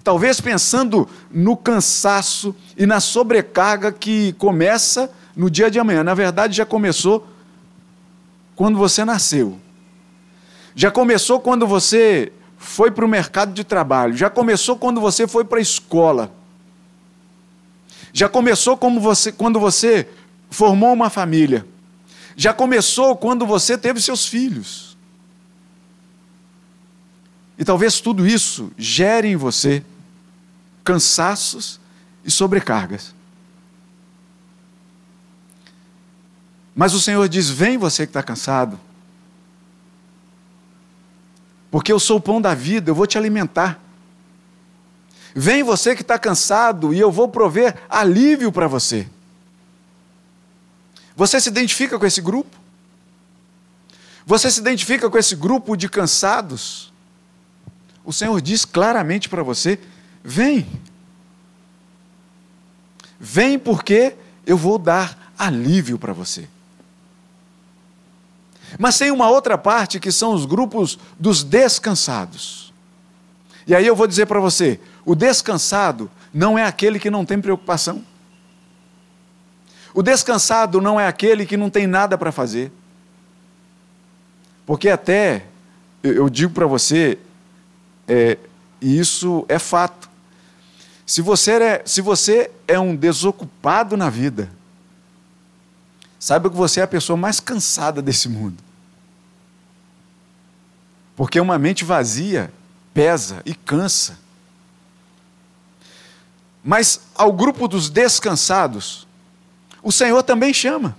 talvez 0.03 0.41
pensando 0.41 1.07
no 1.29 1.55
cansaço 1.55 2.55
e 2.75 2.87
na 2.87 2.99
sobrecarga 2.99 3.91
que 3.91 4.33
começa 4.33 5.11
no 5.35 5.47
dia 5.47 5.69
de 5.69 5.77
amanhã, 5.77 6.03
na 6.03 6.15
verdade 6.15 6.57
já 6.57 6.65
começou 6.65 7.27
quando 8.55 8.79
você 8.79 9.05
nasceu. 9.05 9.59
Já 10.73 10.89
começou 10.89 11.39
quando 11.39 11.67
você 11.67 12.33
foi 12.65 12.91
para 12.91 13.05
o 13.05 13.07
mercado 13.07 13.53
de 13.53 13.63
trabalho. 13.63 14.17
Já 14.17 14.29
começou 14.29 14.75
quando 14.77 14.99
você 14.99 15.27
foi 15.27 15.45
para 15.45 15.59
a 15.59 15.61
escola. 15.61 16.31
Já 18.11 18.27
começou 18.27 18.75
como 18.75 18.99
você, 18.99 19.31
quando 19.31 19.59
você 19.59 20.07
formou 20.49 20.91
uma 20.91 21.09
família. 21.09 21.65
Já 22.35 22.53
começou 22.53 23.15
quando 23.15 23.45
você 23.45 23.77
teve 23.77 24.01
seus 24.01 24.25
filhos. 24.25 24.97
E 27.57 27.63
talvez 27.63 28.01
tudo 28.01 28.27
isso 28.27 28.71
gere 28.77 29.29
em 29.29 29.35
você 29.35 29.83
cansaços 30.83 31.79
e 32.23 32.31
sobrecargas. 32.31 33.13
Mas 36.75 36.93
o 36.93 36.99
Senhor 36.99 37.29
diz: 37.29 37.49
Vem 37.49 37.77
você 37.77 38.05
que 38.05 38.09
está 38.09 38.21
cansado, 38.21 38.77
porque 41.75 41.91
eu 41.91 41.99
sou 41.99 42.19
o 42.19 42.21
pão 42.21 42.39
da 42.39 42.53
vida, 42.55 42.89
eu 42.89 42.95
vou 42.95 43.05
te 43.05 43.17
alimentar. 43.17 43.77
Vem 45.35 45.61
você 45.61 45.93
que 45.93 46.03
está 46.03 46.17
cansado 46.17 46.93
e 46.93 46.99
eu 47.01 47.11
vou 47.11 47.27
prover 47.27 47.75
alívio 47.89 48.49
para 48.49 48.65
você. 48.65 49.05
Você 51.17 51.37
se 51.41 51.49
identifica 51.49 51.99
com 51.99 52.05
esse 52.05 52.21
grupo? 52.21 52.55
Você 54.25 54.49
se 54.49 54.61
identifica 54.61 55.09
com 55.09 55.17
esse 55.17 55.35
grupo 55.35 55.75
de 55.75 55.89
cansados? 55.89 56.93
O 58.05 58.13
Senhor 58.13 58.39
diz 58.39 58.63
claramente 58.63 59.27
para 59.27 59.43
você: 59.43 59.77
vem. 60.23 60.65
Vem 63.19 63.59
porque 63.59 64.15
eu 64.45 64.55
vou 64.55 64.77
dar 64.77 65.33
alívio 65.37 65.99
para 65.99 66.13
você. 66.13 66.47
Mas 68.77 68.97
tem 68.97 69.11
uma 69.11 69.29
outra 69.29 69.57
parte 69.57 69.99
que 69.99 70.11
são 70.11 70.33
os 70.33 70.45
grupos 70.45 70.99
dos 71.19 71.43
descansados. 71.43 72.73
E 73.67 73.73
aí 73.73 73.85
eu 73.85 73.95
vou 73.95 74.07
dizer 74.07 74.25
para 74.25 74.39
você: 74.39 74.79
o 75.05 75.15
descansado 75.15 76.09
não 76.33 76.57
é 76.57 76.65
aquele 76.65 76.99
que 76.99 77.09
não 77.09 77.25
tem 77.25 77.39
preocupação. 77.39 78.03
O 79.93 80.03
descansado 80.03 80.81
não 80.81 80.99
é 80.99 81.07
aquele 81.07 81.45
que 81.45 81.55
não 81.55 81.69
tem 81.69 81.87
nada 81.87 82.17
para 82.17 82.31
fazer. 82.31 82.71
Porque 84.65 84.89
até, 84.89 85.45
eu 86.03 86.29
digo 86.29 86.53
para 86.53 86.65
você, 86.65 87.17
é, 88.07 88.37
e 88.81 88.99
isso 88.99 89.45
é 89.47 89.57
fato. 89.57 90.09
Se 91.05 91.21
você, 91.21 91.51
é, 91.53 91.81
se 91.85 92.01
você 92.01 92.51
é 92.67 92.79
um 92.79 92.95
desocupado 92.95 93.95
na 93.95 94.09
vida, 94.09 94.49
saiba 96.25 96.49
que 96.49 96.55
você 96.55 96.79
é 96.79 96.83
a 96.83 96.87
pessoa 96.87 97.15
mais 97.15 97.39
cansada 97.39 98.01
desse 98.01 98.27
mundo. 98.27 98.57
Porque 101.15 101.39
uma 101.39 101.59
mente 101.59 101.85
vazia 101.85 102.51
pesa 102.95 103.43
e 103.45 103.53
cansa. 103.53 104.17
Mas 106.63 106.99
ao 107.13 107.31
grupo 107.31 107.67
dos 107.67 107.91
descansados, 107.91 109.05
o 109.83 109.91
Senhor 109.91 110.23
também 110.23 110.51
chama. 110.51 110.97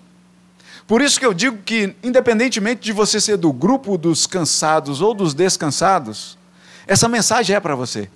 Por 0.86 1.02
isso 1.02 1.18
que 1.18 1.26
eu 1.26 1.34
digo 1.34 1.58
que, 1.58 1.96
independentemente 2.04 2.82
de 2.82 2.92
você 2.92 3.20
ser 3.20 3.36
do 3.36 3.52
grupo 3.52 3.98
dos 3.98 4.28
cansados 4.28 5.00
ou 5.00 5.12
dos 5.12 5.34
descansados, 5.34 6.38
essa 6.86 7.08
mensagem 7.08 7.56
é 7.56 7.58
para 7.58 7.74
você. 7.74 8.08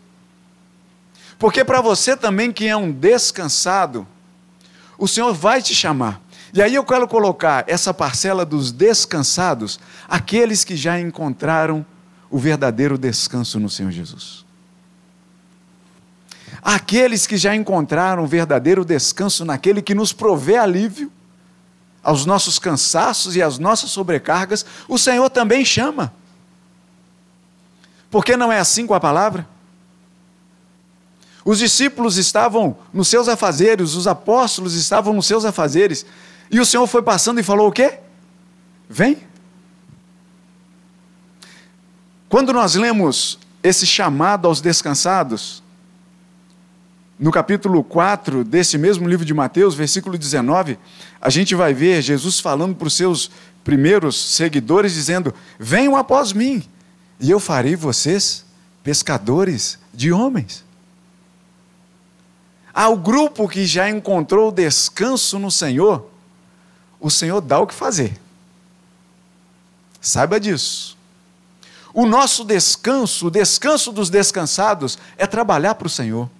Porque 1.40 1.64
para 1.64 1.80
você 1.80 2.16
também, 2.16 2.52
que 2.52 2.68
é 2.68 2.76
um 2.76 2.92
descansado, 2.92 4.06
o 4.96 5.08
Senhor 5.08 5.34
vai 5.34 5.60
te 5.60 5.74
chamar. 5.74 6.29
E 6.52 6.60
aí 6.60 6.74
eu 6.74 6.84
quero 6.84 7.06
colocar 7.06 7.64
essa 7.66 7.94
parcela 7.94 8.44
dos 8.44 8.72
descansados, 8.72 9.78
aqueles 10.08 10.64
que 10.64 10.76
já 10.76 10.98
encontraram 10.98 11.86
o 12.30 12.38
verdadeiro 12.38 12.98
descanso 12.98 13.60
no 13.60 13.70
Senhor 13.70 13.90
Jesus. 13.90 14.44
Aqueles 16.62 17.26
que 17.26 17.36
já 17.36 17.54
encontraram 17.54 18.24
o 18.24 18.26
verdadeiro 18.26 18.84
descanso 18.84 19.44
naquele 19.44 19.80
que 19.80 19.94
nos 19.94 20.12
provê 20.12 20.56
alívio 20.56 21.10
aos 22.02 22.26
nossos 22.26 22.58
cansaços 22.58 23.36
e 23.36 23.42
às 23.42 23.58
nossas 23.58 23.90
sobrecargas, 23.90 24.64
o 24.88 24.98
Senhor 24.98 25.28
também 25.30 25.64
chama. 25.64 26.12
Porque 28.10 28.36
não 28.36 28.50
é 28.50 28.58
assim 28.58 28.86
com 28.86 28.94
a 28.94 29.00
palavra? 29.00 29.46
Os 31.44 31.58
discípulos 31.58 32.16
estavam 32.16 32.76
nos 32.92 33.08
seus 33.08 33.28
afazeres, 33.28 33.94
os 33.94 34.06
apóstolos 34.06 34.74
estavam 34.74 35.14
nos 35.14 35.26
seus 35.26 35.44
afazeres, 35.44 36.04
e 36.50 36.58
o 36.58 36.66
Senhor 36.66 36.86
foi 36.86 37.02
passando 37.02 37.38
e 37.38 37.44
falou 37.44 37.68
o 37.68 37.72
quê? 37.72 37.98
Vem. 38.88 39.18
Quando 42.28 42.52
nós 42.52 42.74
lemos 42.74 43.38
esse 43.62 43.86
chamado 43.86 44.48
aos 44.48 44.60
descansados, 44.60 45.62
no 47.18 47.30
capítulo 47.30 47.84
4 47.84 48.42
desse 48.42 48.78
mesmo 48.78 49.08
livro 49.08 49.24
de 49.24 49.34
Mateus, 49.34 49.74
versículo 49.74 50.16
19, 50.16 50.78
a 51.20 51.28
gente 51.28 51.54
vai 51.54 51.74
ver 51.74 52.02
Jesus 52.02 52.40
falando 52.40 52.74
para 52.74 52.88
os 52.88 52.94
seus 52.94 53.30
primeiros 53.62 54.16
seguidores, 54.34 54.94
dizendo: 54.94 55.34
Venham 55.58 55.96
após 55.96 56.32
mim, 56.32 56.62
e 57.20 57.30
eu 57.30 57.38
farei 57.38 57.76
vocês 57.76 58.44
pescadores 58.82 59.78
de 59.92 60.10
homens. 60.10 60.64
Ao 62.72 62.96
grupo 62.96 63.48
que 63.48 63.66
já 63.66 63.90
encontrou 63.90 64.50
descanso 64.50 65.38
no 65.38 65.50
Senhor, 65.50 66.09
o 67.00 67.10
Senhor 67.10 67.40
dá 67.40 67.58
o 67.58 67.66
que 67.66 67.74
fazer. 67.74 68.20
Saiba 70.00 70.38
disso. 70.38 70.96
O 71.92 72.06
nosso 72.06 72.44
descanso, 72.44 73.26
o 73.26 73.30
descanso 73.30 73.90
dos 73.90 74.10
descansados, 74.10 74.98
é 75.16 75.26
trabalhar 75.26 75.74
para 75.74 75.86
o 75.86 75.90
Senhor. 75.90 76.30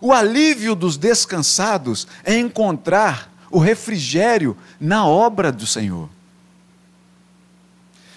O 0.00 0.12
alívio 0.12 0.74
dos 0.74 0.96
descansados 0.96 2.06
é 2.22 2.38
encontrar 2.38 3.30
o 3.50 3.58
refrigério 3.58 4.56
na 4.78 5.06
obra 5.06 5.50
do 5.50 5.66
Senhor. 5.66 6.08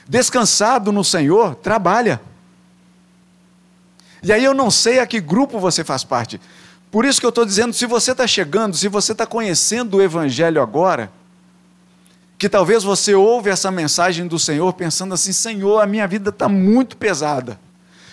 Descansado 0.08 0.92
no 0.92 1.04
Senhor, 1.04 1.56
trabalha. 1.56 2.20
E 4.22 4.34
aí 4.34 4.44
eu 4.44 4.54
não 4.54 4.70
sei 4.70 5.00
a 5.00 5.08
que 5.08 5.22
grupo 5.22 5.60
você 5.60 5.84
faz 5.84 6.04
parte. 6.04 6.42
Por 6.92 7.06
isso 7.06 7.20
que 7.20 7.26
eu 7.26 7.30
estou 7.30 7.46
dizendo, 7.46 7.74
se 7.74 7.86
você 7.86 8.12
está 8.12 8.26
chegando, 8.26 8.76
se 8.76 8.88
você 8.88 9.12
está 9.12 9.26
conhecendo 9.26 9.98
o 9.98 10.02
Evangelho 10.02 10.62
agora, 10.62 11.12
que 12.38 12.50
talvez 12.50 12.84
você 12.84 13.14
ouve 13.14 13.50
essa 13.50 13.70
mensagem 13.70 14.28
do 14.28 14.40
Senhor 14.40 14.74
pensando 14.74 15.14
assim, 15.14 15.32
Senhor, 15.32 15.80
a 15.80 15.86
minha 15.86 16.08
vida 16.08 16.30
está 16.30 16.50
muito 16.50 16.98
pesada 16.98 17.60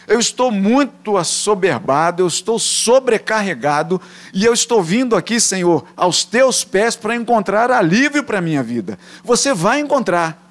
eu 0.06 0.20
estou 0.20 0.52
muito 0.52 1.16
assoberbado, 1.16 2.22
eu 2.22 2.26
estou 2.28 2.58
sobrecarregado 2.58 4.00
e 4.32 4.44
eu 4.44 4.52
estou 4.52 4.82
vindo 4.82 5.16
aqui, 5.16 5.40
Senhor, 5.40 5.84
aos 5.96 6.24
teus 6.24 6.62
pés 6.62 6.94
para 6.94 7.16
encontrar 7.16 7.70
alívio 7.70 8.22
para 8.22 8.38
a 8.38 8.42
minha 8.42 8.62
vida. 8.62 8.98
Você 9.24 9.52
vai 9.52 9.80
encontrar. 9.80 10.42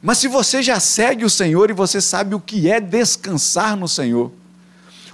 Mas 0.00 0.18
se 0.18 0.28
você 0.28 0.62
já 0.62 0.78
segue 0.78 1.24
o 1.24 1.30
Senhor 1.30 1.70
e 1.70 1.74
você 1.74 2.00
sabe 2.00 2.34
o 2.34 2.40
que 2.40 2.70
é 2.70 2.80
descansar 2.80 3.76
no 3.76 3.88
Senhor, 3.88 4.30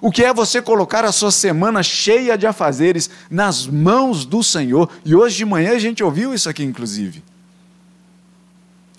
o 0.01 0.11
que 0.11 0.23
é 0.25 0.33
você 0.33 0.63
colocar 0.63 1.05
a 1.05 1.13
sua 1.13 1.31
semana 1.31 1.83
cheia 1.83 2.39
de 2.39 2.47
afazeres 2.47 3.11
nas 3.31 3.67
mãos 3.67 4.25
do 4.25 4.43
Senhor, 4.43 4.91
e 5.05 5.15
hoje 5.15 5.39
de 5.39 5.45
manhã 5.45 5.73
a 5.73 5.79
gente 5.79 6.05
ouviu 6.05 6.33
isso 6.33 6.49
aqui, 6.49 6.63
inclusive. 6.63 7.23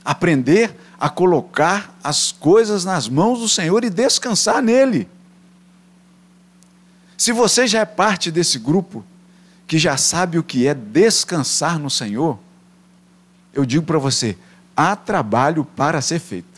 aprender 0.03 0.75
a 0.99 1.07
colocar 1.07 1.95
as 2.03 2.31
coisas 2.31 2.83
nas 2.83 3.07
mãos 3.07 3.39
do 3.39 3.47
Senhor 3.47 3.83
e 3.83 3.89
descansar 3.89 4.61
nele. 4.61 5.07
Se 7.15 7.31
você 7.31 7.67
já 7.67 7.81
é 7.81 7.85
parte 7.85 8.31
desse 8.31 8.57
grupo 8.57 9.05
que 9.67 9.77
já 9.77 9.97
sabe 9.97 10.39
o 10.39 10.43
que 10.43 10.65
é 10.65 10.73
descansar 10.73 11.77
no 11.77 11.89
Senhor, 11.89 12.39
eu 13.53 13.65
digo 13.65 13.85
para 13.85 13.99
você: 13.99 14.37
há 14.75 14.95
trabalho 14.95 15.63
para 15.63 16.01
ser 16.01 16.19
feito. 16.19 16.48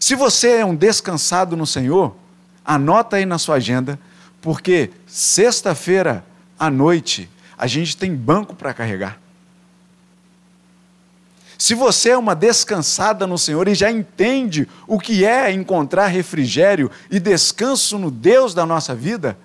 Se 0.00 0.14
você 0.14 0.56
é 0.56 0.64
um 0.64 0.74
descansado 0.74 1.54
no 1.54 1.66
Senhor, 1.66 2.16
anota 2.64 3.16
aí 3.16 3.26
na 3.26 3.38
sua 3.38 3.56
agenda, 3.56 4.00
porque 4.40 4.90
sexta-feira 5.06 6.24
à 6.58 6.70
noite 6.70 7.28
a 7.56 7.66
gente 7.66 7.94
tem 7.98 8.16
banco 8.16 8.56
para 8.56 8.72
carregar. 8.72 9.20
Se 11.58 11.74
você 11.74 12.08
é 12.08 12.16
uma 12.16 12.34
descansada 12.34 13.26
no 13.26 13.36
Senhor 13.36 13.68
e 13.68 13.74
já 13.74 13.90
entende 13.90 14.66
o 14.86 14.98
que 14.98 15.26
é 15.26 15.52
encontrar 15.52 16.06
refrigério 16.06 16.90
e 17.10 17.20
descanso 17.20 17.98
no 17.98 18.10
Deus 18.10 18.54
da 18.54 18.64
nossa 18.64 18.94
vida, 18.94 19.36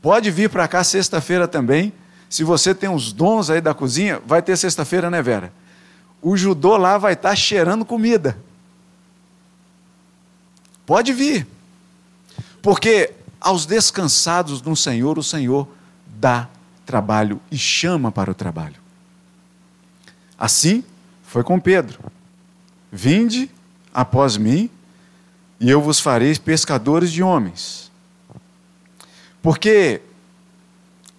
pode 0.00 0.30
vir 0.30 0.48
para 0.48 0.66
cá 0.66 0.82
sexta-feira 0.82 1.46
também. 1.46 1.92
Se 2.30 2.42
você 2.42 2.74
tem 2.74 2.88
os 2.88 3.12
dons 3.12 3.50
aí 3.50 3.60
da 3.60 3.74
cozinha, 3.74 4.22
vai 4.26 4.40
ter 4.40 4.56
sexta-feira, 4.56 5.10
né, 5.10 5.20
Vera? 5.20 5.52
O 6.22 6.34
judô 6.34 6.78
lá 6.78 6.96
vai 6.96 7.12
estar 7.12 7.28
tá 7.30 7.36
cheirando 7.36 7.84
comida. 7.84 8.38
Pode 10.90 11.12
vir. 11.12 11.46
Porque 12.60 13.12
aos 13.40 13.64
descansados 13.64 14.60
no 14.60 14.74
Senhor, 14.74 15.20
o 15.20 15.22
Senhor 15.22 15.68
dá 16.04 16.48
trabalho 16.84 17.40
e 17.48 17.56
chama 17.56 18.10
para 18.10 18.32
o 18.32 18.34
trabalho. 18.34 18.74
Assim, 20.36 20.82
foi 21.22 21.44
com 21.44 21.60
Pedro: 21.60 22.00
Vinde 22.90 23.48
após 23.94 24.36
mim, 24.36 24.68
e 25.60 25.70
eu 25.70 25.80
vos 25.80 26.00
farei 26.00 26.36
pescadores 26.36 27.12
de 27.12 27.22
homens. 27.22 27.88
Porque 29.40 30.02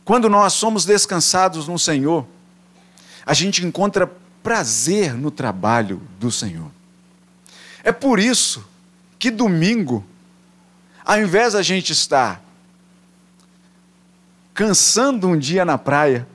quando 0.04 0.28
nós 0.28 0.52
somos 0.52 0.84
descansados 0.84 1.70
no 1.70 1.80
Senhor, 1.80 2.28
a 3.26 3.34
gente 3.34 3.66
encontra 3.66 4.12
prazer 4.44 5.14
no 5.14 5.32
trabalho 5.32 6.02
do 6.20 6.30
Senhor. 6.30 6.70
É 7.86 7.94
por 7.94 8.20
isso 8.20 8.70
que 9.22 9.30
domingo, 9.30 10.04
ao 11.06 11.22
invés 11.22 11.54
da 11.54 11.62
gente 11.62 11.92
estar 11.92 12.44
cansando 14.52 15.28
um 15.28 15.38
dia 15.38 15.64
na 15.64 15.78
praia, 15.78 16.28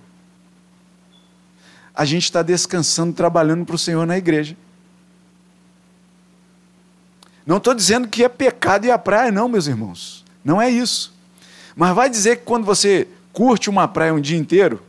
a 1.93 2.05
gente 2.05 2.23
está 2.23 2.43
descansando, 2.43 3.13
trabalhando 3.13 3.65
para 3.65 3.75
o 3.75 3.79
Senhor 3.79 4.07
na 4.07 4.17
igreja. 4.17 4.57
Não 7.45 7.57
estou 7.57 7.75
dizendo 7.75 8.07
que 8.07 8.23
é 8.23 8.29
pecado 8.29 8.85
ir 8.87 8.93
à 8.93 8.99
praia, 8.99 9.33
não, 9.33 9.49
meus 9.49 9.67
irmãos. 9.67 10.25
Não 10.45 10.63
é 10.63 10.71
isso. 10.71 11.13
Mas 11.75 11.93
vai 11.93 12.09
dizer 12.09 12.37
que 12.37 12.45
quando 12.45 12.65
você 12.65 13.09
curte 13.33 13.69
uma 13.69 13.89
praia 13.89 14.15
um 14.15 14.21
dia 14.21 14.39
inteiro, 14.39 14.81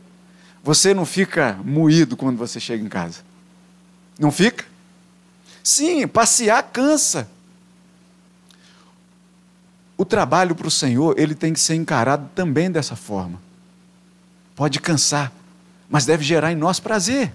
você 0.62 0.94
não 0.94 1.04
fica 1.04 1.58
moído 1.64 2.16
quando 2.16 2.36
você 2.36 2.60
chega 2.60 2.84
em 2.84 2.88
casa. 2.88 3.22
Não 4.20 4.30
fica? 4.30 4.64
Sim, 5.64 6.06
passear 6.06 6.62
cansa. 6.62 7.28
O 9.98 10.04
trabalho 10.04 10.54
para 10.54 10.68
o 10.68 10.70
Senhor, 10.70 11.18
ele 11.18 11.34
tem 11.34 11.52
que 11.52 11.58
ser 11.58 11.74
encarado 11.74 12.30
também 12.32 12.70
dessa 12.70 12.94
forma. 12.94 13.40
Pode 14.54 14.80
cansar, 14.80 15.32
mas 15.90 16.06
deve 16.06 16.22
gerar 16.22 16.52
em 16.52 16.56
nós 16.56 16.78
prazer. 16.78 17.32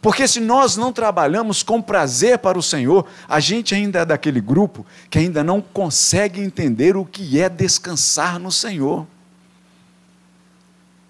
Porque 0.00 0.28
se 0.28 0.38
nós 0.38 0.76
não 0.76 0.92
trabalhamos 0.92 1.64
com 1.64 1.82
prazer 1.82 2.38
para 2.38 2.56
o 2.56 2.62
Senhor, 2.62 3.04
a 3.28 3.40
gente 3.40 3.74
ainda 3.74 4.00
é 4.00 4.04
daquele 4.04 4.40
grupo 4.40 4.86
que 5.10 5.18
ainda 5.18 5.42
não 5.42 5.60
consegue 5.60 6.40
entender 6.40 6.96
o 6.96 7.04
que 7.04 7.40
é 7.40 7.48
descansar 7.48 8.38
no 8.38 8.52
Senhor. 8.52 9.04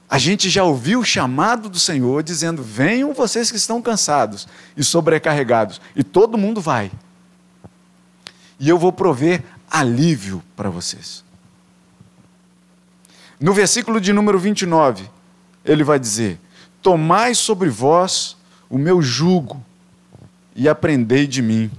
A 0.09 0.19
gente 0.19 0.49
já 0.49 0.62
ouviu 0.62 1.01
o 1.01 1.05
chamado 1.05 1.69
do 1.69 1.79
Senhor 1.79 2.23
dizendo: 2.23 2.62
Venham 2.62 3.12
vocês 3.12 3.51
que 3.51 3.57
estão 3.59 3.83
cansados 3.83 4.49
e 4.75 4.83
sobrecarregados, 4.83 5.81
e 5.95 6.03
todo 6.03 6.38
mundo 6.38 6.62
vai. 6.62 6.90
E 8.59 8.69
eu 8.69 8.79
vou 8.79 8.92
prover 8.92 9.42
alívio 9.71 10.43
para 10.57 10.71
vocês. 10.71 11.25
No 13.39 13.53
versículo 13.53 14.01
de 14.01 14.13
número 14.13 14.39
29, 14.39 15.09
ele 15.65 15.85
vai 15.85 15.99
dizer: 15.99 16.39
Tomai 16.81 17.35
sobre 17.35 17.69
vós 17.69 18.37
o 18.71 18.79
meu 18.79 19.03
jugo 19.03 19.63
e 20.55 20.69
aprendei 20.69 21.27
de 21.27 21.43
mim. 21.43 21.71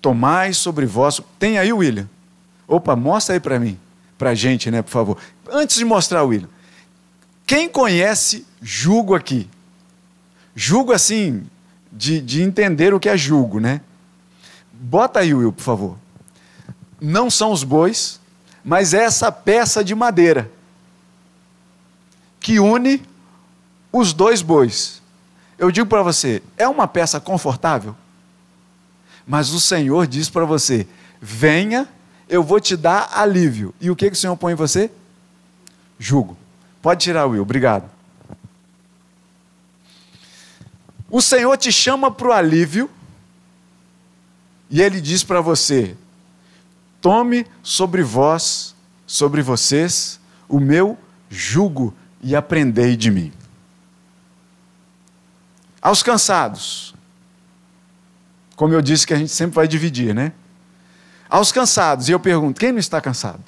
Tomai 0.00 0.52
sobre 0.52 0.86
vós. 0.86 1.20
Tem 1.38 1.58
aí, 1.58 1.72
William? 1.72 2.08
Opa, 2.66 2.94
mostra 2.94 3.34
aí 3.34 3.40
para 3.40 3.58
mim, 3.58 3.78
para 4.18 4.30
a 4.30 4.34
gente, 4.34 4.70
né, 4.70 4.82
por 4.82 4.90
favor. 4.90 5.18
Antes 5.50 5.76
de 5.76 5.84
mostrar, 5.84 6.22
William, 6.22 6.48
quem 7.46 7.68
conhece 7.68 8.46
jugo 8.60 9.14
aqui? 9.14 9.48
Jugo 10.54 10.92
assim, 10.92 11.46
de, 11.90 12.20
de 12.20 12.42
entender 12.42 12.92
o 12.92 13.00
que 13.00 13.08
é 13.08 13.16
jugo, 13.16 13.58
né? 13.58 13.80
Bota 14.80 15.20
aí, 15.20 15.34
Will, 15.34 15.52
por 15.52 15.62
favor. 15.62 15.98
Não 17.00 17.30
são 17.30 17.50
os 17.50 17.64
bois, 17.64 18.20
mas 18.64 18.94
é 18.94 19.02
essa 19.04 19.30
peça 19.32 19.82
de 19.82 19.94
madeira 19.94 20.50
que 22.40 22.60
une 22.60 23.02
os 23.92 24.12
dois 24.12 24.40
bois. 24.40 25.02
Eu 25.58 25.70
digo 25.70 25.88
para 25.88 26.02
você, 26.02 26.42
é 26.56 26.68
uma 26.68 26.86
peça 26.86 27.20
confortável? 27.20 27.94
Mas 29.26 29.50
o 29.50 29.60
Senhor 29.60 30.06
diz 30.06 30.30
para 30.30 30.44
você: 30.44 30.86
venha, 31.20 31.88
eu 32.28 32.42
vou 32.42 32.60
te 32.60 32.76
dar 32.76 33.10
alívio. 33.12 33.74
E 33.80 33.90
o 33.90 33.96
que, 33.96 34.06
que 34.06 34.16
o 34.16 34.18
Senhor 34.18 34.36
põe 34.36 34.52
em 34.52 34.56
você? 34.56 34.90
Jugo. 35.98 36.36
Pode 36.80 37.02
tirar, 37.02 37.26
Will, 37.26 37.42
obrigado. 37.42 37.90
O 41.10 41.20
Senhor 41.20 41.56
te 41.56 41.72
chama 41.72 42.10
para 42.10 42.28
o 42.28 42.32
alívio 42.32 42.88
e 44.70 44.80
Ele 44.82 45.00
diz 45.00 45.24
para 45.24 45.40
você: 45.40 45.96
tome 47.00 47.46
sobre 47.62 48.02
vós, 48.02 48.74
sobre 49.06 49.42
vocês, 49.42 50.20
o 50.48 50.60
meu 50.60 50.98
jugo 51.30 51.94
e 52.22 52.34
aprendei 52.34 52.96
de 52.96 53.10
mim. 53.10 53.32
Aos 55.80 56.02
cansados, 56.02 56.94
como 58.56 58.74
eu 58.74 58.82
disse 58.82 59.06
que 59.06 59.14
a 59.14 59.16
gente 59.16 59.30
sempre 59.30 59.54
vai 59.54 59.68
dividir, 59.68 60.14
né? 60.14 60.32
Aos 61.30 61.52
cansados, 61.52 62.08
e 62.08 62.12
eu 62.12 62.20
pergunto: 62.20 62.58
quem 62.58 62.72
não 62.72 62.78
está 62.78 63.00
cansado? 63.00 63.42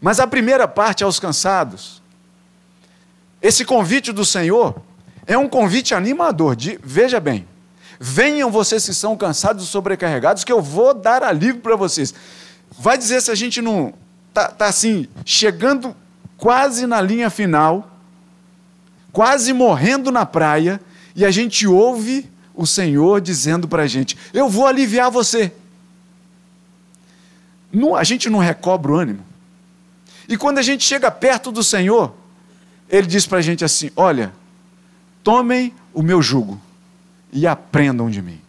Mas 0.00 0.20
a 0.20 0.26
primeira 0.26 0.68
parte, 0.68 1.02
aos 1.02 1.18
cansados, 1.18 2.02
esse 3.40 3.64
convite 3.64 4.12
do 4.12 4.24
Senhor 4.24 4.80
é 5.26 5.36
um 5.36 5.48
convite 5.48 5.94
animador. 5.94 6.54
De, 6.54 6.78
veja 6.82 7.18
bem, 7.18 7.46
venham 7.98 8.50
vocês 8.50 8.84
que 8.84 8.94
são 8.94 9.16
cansados 9.16 9.64
e 9.64 9.66
sobrecarregados, 9.66 10.44
que 10.44 10.52
eu 10.52 10.60
vou 10.60 10.94
dar 10.94 11.22
alívio 11.22 11.60
para 11.60 11.76
vocês. 11.76 12.14
Vai 12.78 12.98
dizer 12.98 13.20
se 13.20 13.30
a 13.30 13.34
gente 13.34 13.60
não 13.62 13.94
está 14.28 14.48
tá 14.48 14.66
assim, 14.66 15.08
chegando 15.24 15.94
quase 16.36 16.86
na 16.86 17.00
linha 17.00 17.30
final, 17.30 17.90
quase 19.12 19.52
morrendo 19.52 20.10
na 20.10 20.26
praia, 20.26 20.80
e 21.14 21.24
a 21.24 21.30
gente 21.30 21.66
ouve 21.66 22.28
o 22.54 22.66
Senhor 22.66 23.20
dizendo 23.20 23.68
para 23.68 23.82
a 23.82 23.86
gente: 23.86 24.16
Eu 24.32 24.48
vou 24.48 24.66
aliviar 24.66 25.10
você. 25.10 25.52
Não, 27.72 27.94
a 27.94 28.04
gente 28.04 28.28
não 28.28 28.38
recobra 28.38 28.92
o 28.92 28.96
ânimo. 28.96 29.24
E 30.28 30.36
quando 30.36 30.58
a 30.58 30.62
gente 30.62 30.84
chega 30.84 31.10
perto 31.10 31.52
do 31.52 31.62
Senhor, 31.62 32.14
Ele 32.88 33.06
diz 33.06 33.26
para 33.26 33.38
a 33.38 33.42
gente 33.42 33.64
assim: 33.64 33.90
Olha, 33.96 34.32
tomem 35.22 35.72
o 35.92 36.02
meu 36.02 36.20
jugo 36.20 36.60
e 37.34 37.46
aprendam 37.46 38.08
de 38.08 38.22
mim. 38.22 38.40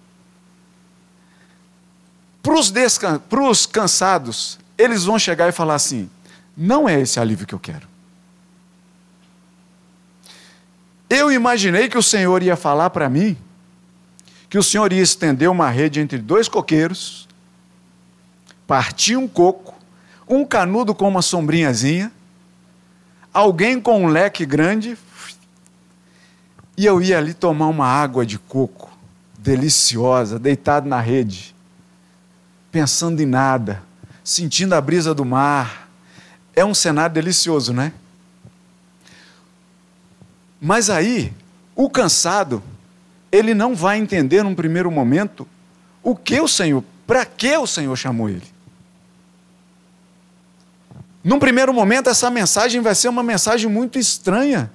Para 2.42 3.50
os 3.50 3.66
cansados, 3.66 4.60
eles 4.78 5.04
vão 5.04 5.18
chegar 5.18 5.50
e 5.50 5.52
falar 5.52 5.74
assim: 5.74 6.10
não 6.56 6.88
é 6.88 7.02
esse 7.02 7.20
alívio 7.20 7.48
que 7.48 7.56
eu 7.56 7.60
quero. 7.60 7.88
Eu 11.10 11.32
imaginei 11.32 11.90
que 11.90 11.98
o 11.98 12.04
Senhor 12.04 12.42
ia 12.44 12.56
falar 12.56 12.92
para 12.92 13.10
mim 13.10 13.36
que 14.50 14.58
o 14.58 14.64
Senhor 14.64 14.94
ia 14.94 15.02
estender 15.02 15.50
uma 15.50 15.70
rede 15.70 16.00
entre 16.00 16.18
dois 16.18 16.48
coqueiros, 16.48 17.28
partir 18.66 19.18
um 19.18 19.28
coco, 19.28 19.76
um 20.28 20.46
canudo 20.46 20.96
com 20.96 21.08
uma 21.08 21.22
sombrinhazinha, 21.22 22.12
alguém 23.34 23.82
com 23.82 24.04
um 24.04 24.08
leque 24.08 24.46
grande, 24.46 24.98
e 26.78 26.86
eu 26.86 27.02
ia 27.02 27.18
ali 27.18 27.34
tomar 27.34 27.68
uma 27.68 27.88
água 27.88 28.26
de 28.26 28.38
coco, 28.38 28.90
deliciosa, 29.38 30.38
deitado 30.38 30.88
na 30.88 31.00
rede, 31.00 31.56
pensando 32.72 33.22
em 33.22 33.26
nada, 33.26 33.82
sentindo 34.24 34.74
a 34.74 34.82
brisa 34.82 35.14
do 35.14 35.24
mar, 35.24 35.90
é 36.56 36.66
um 36.66 36.74
cenário 36.74 37.14
delicioso, 37.14 37.74
né? 37.74 37.94
Mas 40.60 40.90
aí, 40.90 41.34
O 41.76 41.90
cansado, 41.90 42.64
ele 43.30 43.54
não 43.54 43.76
vai 43.76 43.98
entender 43.98 44.42
num 44.44 44.56
primeiro 44.56 44.90
momento 44.90 45.46
o 46.02 46.16
que 46.16 46.40
o 46.40 46.48
Senhor, 46.48 46.84
para 47.06 47.26
que 47.26 47.56
o 47.58 47.68
Senhor 47.68 47.96
chamou 47.98 48.30
ele. 48.30 48.56
Num 51.22 51.38
primeiro 51.38 51.74
momento, 51.74 52.10
essa 52.10 52.30
mensagem 52.30 52.80
vai 52.80 52.96
ser 52.96 53.10
uma 53.10 53.24
mensagem 53.24 53.70
muito 53.70 54.00
estranha. 54.00 54.72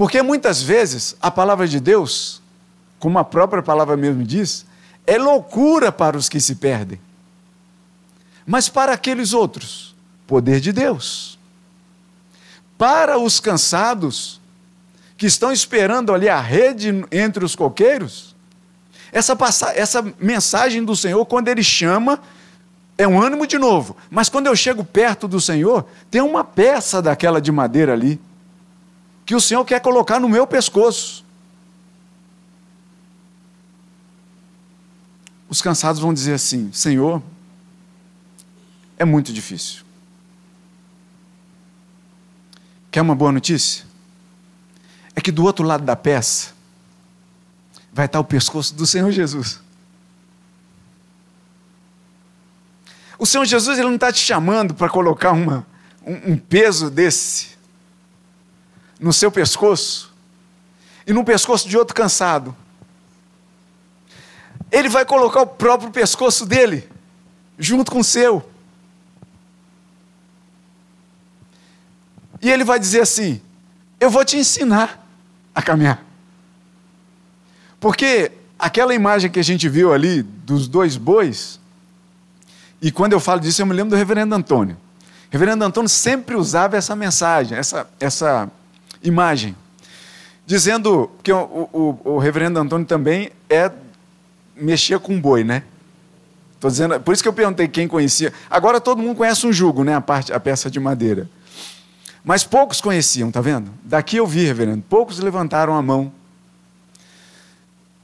Porque 0.00 0.22
muitas 0.22 0.62
vezes 0.62 1.14
a 1.20 1.30
palavra 1.30 1.68
de 1.68 1.78
Deus, 1.78 2.40
como 2.98 3.18
a 3.18 3.22
própria 3.22 3.62
palavra 3.62 3.98
mesmo 3.98 4.24
diz, 4.24 4.64
é 5.06 5.18
loucura 5.18 5.92
para 5.92 6.16
os 6.16 6.26
que 6.26 6.40
se 6.40 6.54
perdem. 6.54 6.98
Mas 8.46 8.66
para 8.66 8.94
aqueles 8.94 9.34
outros, 9.34 9.94
poder 10.26 10.58
de 10.58 10.72
Deus. 10.72 11.38
Para 12.78 13.18
os 13.18 13.40
cansados, 13.40 14.40
que 15.18 15.26
estão 15.26 15.52
esperando 15.52 16.14
ali 16.14 16.30
a 16.30 16.40
rede 16.40 17.04
entre 17.12 17.44
os 17.44 17.54
coqueiros, 17.54 18.34
essa, 19.12 19.36
essa 19.74 20.14
mensagem 20.18 20.82
do 20.82 20.96
Senhor, 20.96 21.26
quando 21.26 21.48
Ele 21.48 21.62
chama, 21.62 22.22
é 22.96 23.06
um 23.06 23.20
ânimo 23.20 23.46
de 23.46 23.58
novo. 23.58 23.94
Mas 24.10 24.30
quando 24.30 24.46
eu 24.46 24.56
chego 24.56 24.82
perto 24.82 25.28
do 25.28 25.42
Senhor, 25.42 25.84
tem 26.10 26.22
uma 26.22 26.42
peça 26.42 27.02
daquela 27.02 27.38
de 27.38 27.52
madeira 27.52 27.92
ali, 27.92 28.18
que 29.30 29.34
o 29.36 29.40
Senhor 29.40 29.64
quer 29.64 29.78
colocar 29.78 30.18
no 30.18 30.28
meu 30.28 30.44
pescoço. 30.44 31.24
Os 35.48 35.62
cansados 35.62 36.02
vão 36.02 36.12
dizer 36.12 36.34
assim: 36.34 36.72
Senhor, 36.72 37.22
é 38.98 39.04
muito 39.04 39.32
difícil. 39.32 39.84
Quer 42.90 43.02
uma 43.02 43.14
boa 43.14 43.30
notícia? 43.30 43.84
é 45.14 45.20
que 45.20 45.30
do 45.30 45.44
outro 45.44 45.64
lado 45.64 45.84
da 45.84 45.94
peça 45.94 46.52
vai 47.92 48.06
estar 48.06 48.18
o 48.18 48.24
pescoço 48.24 48.74
do 48.74 48.84
Senhor 48.84 49.12
Jesus. 49.12 49.60
O 53.16 53.24
Senhor 53.24 53.44
Jesus 53.44 53.78
ele 53.78 53.86
não 53.86 53.94
está 53.94 54.12
te 54.12 54.18
chamando 54.18 54.74
para 54.74 54.88
colocar 54.88 55.30
uma, 55.30 55.64
um, 56.04 56.32
um 56.32 56.36
peso 56.36 56.90
desse 56.90 57.59
no 59.00 59.12
seu 59.12 59.32
pescoço 59.32 60.12
e 61.06 61.12
no 61.12 61.24
pescoço 61.24 61.68
de 61.68 61.76
outro 61.76 61.94
cansado. 61.94 62.54
Ele 64.70 64.88
vai 64.88 65.04
colocar 65.04 65.40
o 65.40 65.46
próprio 65.46 65.90
pescoço 65.90 66.46
dele 66.46 66.88
junto 67.58 67.90
com 67.90 68.00
o 68.00 68.04
seu. 68.04 68.48
E 72.40 72.50
ele 72.50 72.62
vai 72.62 72.78
dizer 72.78 73.00
assim: 73.00 73.40
Eu 73.98 74.10
vou 74.10 74.24
te 74.24 74.36
ensinar 74.36 75.04
a 75.54 75.60
caminhar. 75.60 76.04
Porque 77.80 78.30
aquela 78.58 78.94
imagem 78.94 79.30
que 79.30 79.40
a 79.40 79.44
gente 79.44 79.68
viu 79.68 79.92
ali 79.92 80.22
dos 80.22 80.68
dois 80.68 80.96
bois, 80.96 81.58
e 82.80 82.92
quando 82.92 83.14
eu 83.14 83.20
falo 83.20 83.40
disso, 83.40 83.60
eu 83.60 83.66
me 83.66 83.74
lembro 83.74 83.90
do 83.90 83.96
reverendo 83.96 84.34
Antônio. 84.34 84.76
O 84.76 85.32
reverendo 85.32 85.64
Antônio 85.64 85.88
sempre 85.88 86.36
usava 86.36 86.76
essa 86.76 86.94
mensagem, 86.94 87.56
essa, 87.56 87.88
essa 87.98 88.50
imagem, 89.02 89.56
dizendo 90.46 91.10
que 91.22 91.32
o, 91.32 91.68
o, 91.72 92.00
o 92.04 92.18
reverendo 92.18 92.58
Antônio 92.58 92.86
também 92.86 93.30
é 93.48 93.70
mexer 94.56 94.98
com 94.98 95.20
boi, 95.20 95.44
né? 95.44 95.62
Tô 96.58 96.68
dizendo, 96.68 97.00
por 97.00 97.14
isso 97.14 97.22
que 97.22 97.28
eu 97.28 97.32
perguntei 97.32 97.66
quem 97.66 97.88
conhecia. 97.88 98.32
Agora 98.50 98.80
todo 98.80 99.00
mundo 99.00 99.16
conhece 99.16 99.46
um 99.46 99.52
jugo, 99.52 99.82
né? 99.82 99.94
A, 99.94 100.00
parte, 100.00 100.32
a 100.32 100.38
peça 100.38 100.70
de 100.70 100.78
madeira. 100.78 101.28
Mas 102.22 102.44
poucos 102.44 102.80
conheciam, 102.82 103.30
tá 103.30 103.40
vendo? 103.40 103.72
Daqui 103.82 104.18
eu 104.18 104.26
vi, 104.26 104.44
reverendo, 104.44 104.82
poucos 104.88 105.18
levantaram 105.18 105.74
a 105.74 105.80
mão. 105.80 106.12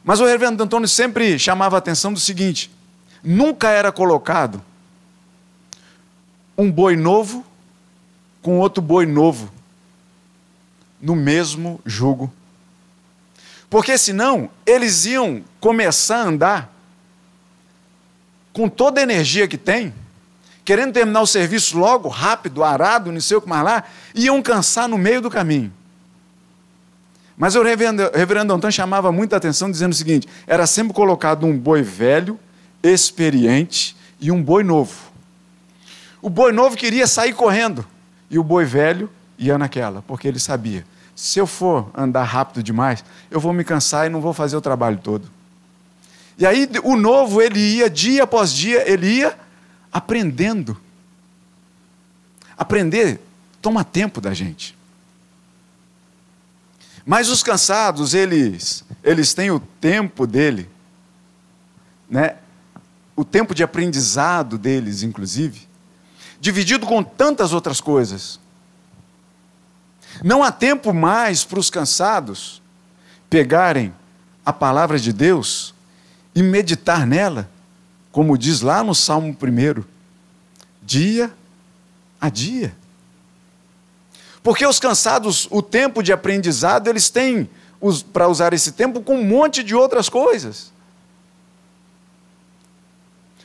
Mas 0.02 0.20
o 0.20 0.24
reverendo 0.24 0.62
Antônio 0.62 0.88
sempre 0.88 1.38
chamava 1.38 1.76
a 1.76 1.78
atenção 1.78 2.12
do 2.12 2.20
seguinte: 2.20 2.70
nunca 3.22 3.68
era 3.68 3.92
colocado 3.92 4.62
um 6.56 6.70
boi 6.72 6.96
novo 6.96 7.44
com 8.40 8.58
outro 8.58 8.80
boi 8.80 9.04
novo 9.04 9.52
no 11.00 11.16
mesmo 11.16 11.80
jugo. 11.84 12.32
Porque 13.68 13.98
senão 13.98 14.50
eles 14.64 15.06
iam 15.06 15.42
começar 15.60 16.18
a 16.18 16.26
andar 16.26 16.76
com 18.52 18.68
toda 18.68 19.00
a 19.00 19.02
energia 19.02 19.48
que 19.48 19.58
tem 19.58 19.92
querendo 20.66 20.92
terminar 20.92 21.20
o 21.20 21.26
serviço 21.28 21.78
logo, 21.78 22.08
rápido, 22.08 22.64
arado, 22.64 23.12
não 23.12 23.20
sei 23.20 23.36
o 23.36 23.40
que 23.40 23.48
mais 23.48 23.62
lá, 23.62 23.84
iam 24.12 24.42
cansar 24.42 24.88
no 24.88 24.98
meio 24.98 25.22
do 25.22 25.30
caminho. 25.30 25.72
Mas 27.38 27.54
o 27.54 27.62
reverendo, 27.62 28.10
reverendo 28.12 28.52
Antônio 28.52 28.74
chamava 28.74 29.12
muita 29.12 29.36
atenção, 29.36 29.70
dizendo 29.70 29.92
o 29.92 29.94
seguinte: 29.94 30.26
era 30.44 30.66
sempre 30.66 30.92
colocado 30.92 31.46
um 31.46 31.56
boi 31.56 31.82
velho, 31.82 32.38
experiente, 32.82 33.96
e 34.20 34.32
um 34.32 34.42
boi 34.42 34.64
novo. 34.64 34.92
O 36.20 36.28
boi 36.28 36.50
novo 36.50 36.76
queria 36.76 37.06
sair 37.06 37.32
correndo, 37.32 37.86
e 38.28 38.36
o 38.36 38.42
boi 38.42 38.64
velho 38.64 39.08
ia 39.38 39.58
naquela, 39.58 40.02
porque 40.02 40.26
ele 40.28 40.38
sabia: 40.38 40.84
se 41.14 41.38
eu 41.38 41.46
for 41.46 41.90
andar 41.94 42.24
rápido 42.24 42.62
demais, 42.62 43.04
eu 43.30 43.40
vou 43.40 43.52
me 43.52 43.64
cansar 43.64 44.06
e 44.06 44.10
não 44.10 44.20
vou 44.20 44.32
fazer 44.32 44.56
o 44.56 44.60
trabalho 44.60 44.98
todo. 44.98 45.30
E 46.38 46.44
aí 46.44 46.68
o 46.84 46.96
novo, 46.96 47.40
ele 47.40 47.58
ia 47.58 47.88
dia 47.88 48.24
após 48.24 48.52
dia, 48.52 48.88
ele 48.90 49.06
ia 49.06 49.38
aprendendo. 49.92 50.76
Aprender 52.58 53.20
toma 53.60 53.84
tempo 53.84 54.20
da 54.20 54.32
gente. 54.32 54.76
Mas 57.04 57.28
os 57.28 57.42
cansados, 57.42 58.14
eles, 58.14 58.84
eles 59.02 59.32
têm 59.32 59.50
o 59.50 59.60
tempo 59.60 60.26
dele, 60.26 60.68
né? 62.08 62.36
o 63.14 63.24
tempo 63.24 63.54
de 63.54 63.62
aprendizado 63.62 64.58
deles, 64.58 65.02
inclusive, 65.02 65.66
dividido 66.40 66.84
com 66.84 67.02
tantas 67.02 67.52
outras 67.52 67.80
coisas. 67.80 68.38
Não 70.22 70.42
há 70.42 70.50
tempo 70.50 70.92
mais 70.92 71.44
para 71.44 71.58
os 71.58 71.70
cansados 71.70 72.62
pegarem 73.28 73.94
a 74.44 74.52
palavra 74.52 74.98
de 74.98 75.12
Deus 75.12 75.74
e 76.34 76.42
meditar 76.42 77.06
nela 77.06 77.48
como 78.16 78.38
diz 78.38 78.62
lá 78.62 78.82
no 78.82 78.94
Salmo 78.94 79.36
1, 79.38 79.84
dia 80.82 81.30
a 82.18 82.30
dia. 82.30 82.74
Porque 84.42 84.66
os 84.66 84.80
cansados, 84.80 85.46
o 85.50 85.60
tempo 85.60 86.02
de 86.02 86.14
aprendizado, 86.14 86.88
eles 86.88 87.10
têm 87.10 87.46
para 88.14 88.26
usar 88.26 88.54
esse 88.54 88.72
tempo 88.72 89.02
com 89.02 89.16
um 89.18 89.22
monte 89.22 89.62
de 89.62 89.74
outras 89.74 90.08
coisas. 90.08 90.72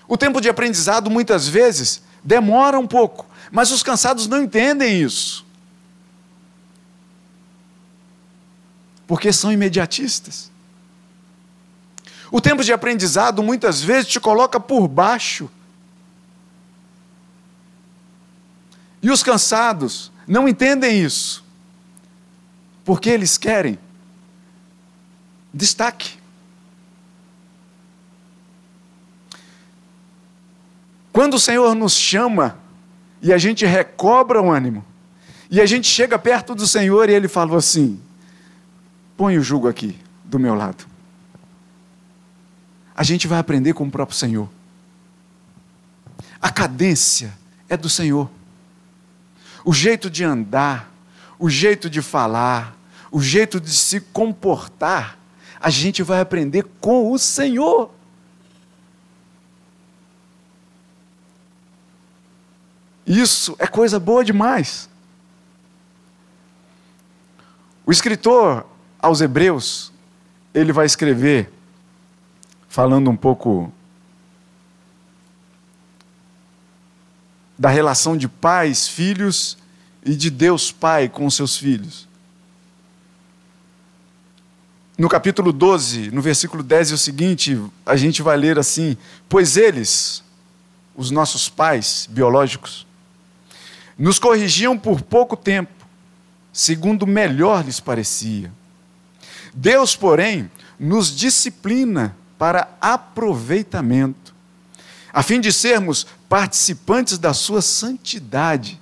O 0.08 0.16
tempo 0.16 0.40
de 0.40 0.48
aprendizado, 0.48 1.12
muitas 1.12 1.50
vezes, 1.50 2.02
demora 2.24 2.80
um 2.80 2.88
pouco, 2.88 3.26
mas 3.52 3.72
os 3.72 3.84
cansados 3.84 4.26
não 4.26 4.42
entendem 4.42 5.02
isso. 5.02 5.46
Porque 9.12 9.34
são 9.34 9.52
imediatistas. 9.52 10.50
O 12.32 12.40
tempo 12.40 12.64
de 12.64 12.72
aprendizado 12.72 13.44
muitas 13.44 13.84
vezes 13.84 14.10
te 14.10 14.22
coloca 14.22 14.58
por 14.58 14.88
baixo. 14.88 15.52
E 19.02 19.12
os 19.12 19.22
cansados 19.22 20.14
não 20.26 20.48
entendem 20.48 21.04
isso, 21.04 21.44
porque 22.86 23.10
eles 23.10 23.38
querem 23.38 23.78
destaque. 25.54 26.18
Quando 31.12 31.34
o 31.34 31.40
Senhor 31.40 31.76
nos 31.76 31.98
chama 31.98 32.58
e 33.22 33.34
a 33.34 33.38
gente 33.38 33.66
recobra 33.66 34.42
o 34.42 34.50
ânimo, 34.50 34.86
e 35.50 35.60
a 35.60 35.66
gente 35.66 35.86
chega 35.86 36.18
perto 36.18 36.56
do 36.56 36.66
Senhor 36.66 37.10
e 37.10 37.14
ele 37.14 37.28
falou 37.28 37.58
assim: 37.58 38.02
põe 39.22 39.38
o 39.38 39.44
jugo 39.44 39.68
aqui 39.68 39.96
do 40.26 40.40
meu 40.40 40.56
lado 40.56 40.84
a 42.96 43.04
gente 43.04 43.28
vai 43.28 43.38
aprender 43.38 43.74
com 43.74 43.86
o 43.86 43.92
próprio 43.92 44.18
Senhor. 44.18 44.50
A 46.42 46.52
cadência 46.52 47.32
é 47.70 47.78
do 47.78 47.90
Senhor. 47.90 48.30
O 49.64 49.74
jeito 49.74 50.10
de 50.10 50.24
andar, 50.24 50.92
o 51.40 51.50
jeito 51.50 51.90
de 51.90 52.02
falar, 52.02 52.76
o 53.12 53.22
jeito 53.22 53.60
de 53.60 53.72
se 53.72 54.02
comportar, 54.02 55.18
a 55.60 55.70
gente 55.70 56.04
vai 56.04 56.20
aprender 56.20 56.64
com 56.80 57.12
o 57.12 57.18
Senhor. 57.18 57.92
Isso 63.06 63.56
é 63.58 63.68
coisa 63.68 64.00
boa 64.00 64.24
demais. 64.24 64.90
O 67.86 67.92
escritor 67.92 68.66
aos 69.02 69.22
Hebreus, 69.22 69.92
ele 70.54 70.72
vai 70.72 70.86
escrever 70.86 71.52
falando 72.68 73.10
um 73.10 73.16
pouco 73.16 73.72
da 77.58 77.70
relação 77.70 78.16
de 78.16 78.28
pais, 78.28 78.88
filhos 78.88 79.58
e 80.04 80.16
de 80.16 80.30
Deus 80.30 80.72
Pai 80.72 81.08
com 81.08 81.30
seus 81.30 81.58
filhos. 81.58 82.08
no 85.02 85.10
capítulo 85.10 85.52
12, 85.52 86.12
no 86.12 86.22
versículo 86.22 86.62
10 86.62 86.92
é 86.92 86.94
o 86.94 86.98
seguinte, 86.98 87.60
a 87.84 87.96
gente 87.96 88.22
vai 88.22 88.38
ler 88.38 88.60
assim: 88.60 88.96
Pois 89.28 89.58
eles, 89.58 90.24
os 90.96 91.10
nossos 91.10 91.50
pais 91.50 92.08
biológicos, 92.08 92.86
nos 93.98 94.20
corrigiam 94.20 94.78
por 94.78 95.02
pouco 95.02 95.36
tempo, 95.36 95.74
segundo 96.54 97.08
melhor 97.08 97.66
lhes 97.66 97.80
parecia. 97.80 98.52
Deus, 99.54 99.96
porém, 99.96 100.50
nos 100.80 101.16
disciplina 101.16 102.16
para 102.38 102.70
aproveitamento, 102.80 104.34
a 105.14 105.22
fim 105.22 105.40
de 105.40 105.52
sermos 105.52 106.08
participantes 106.28 107.18
da 107.18 107.34
sua 107.34 107.62
santidade. 107.62 108.80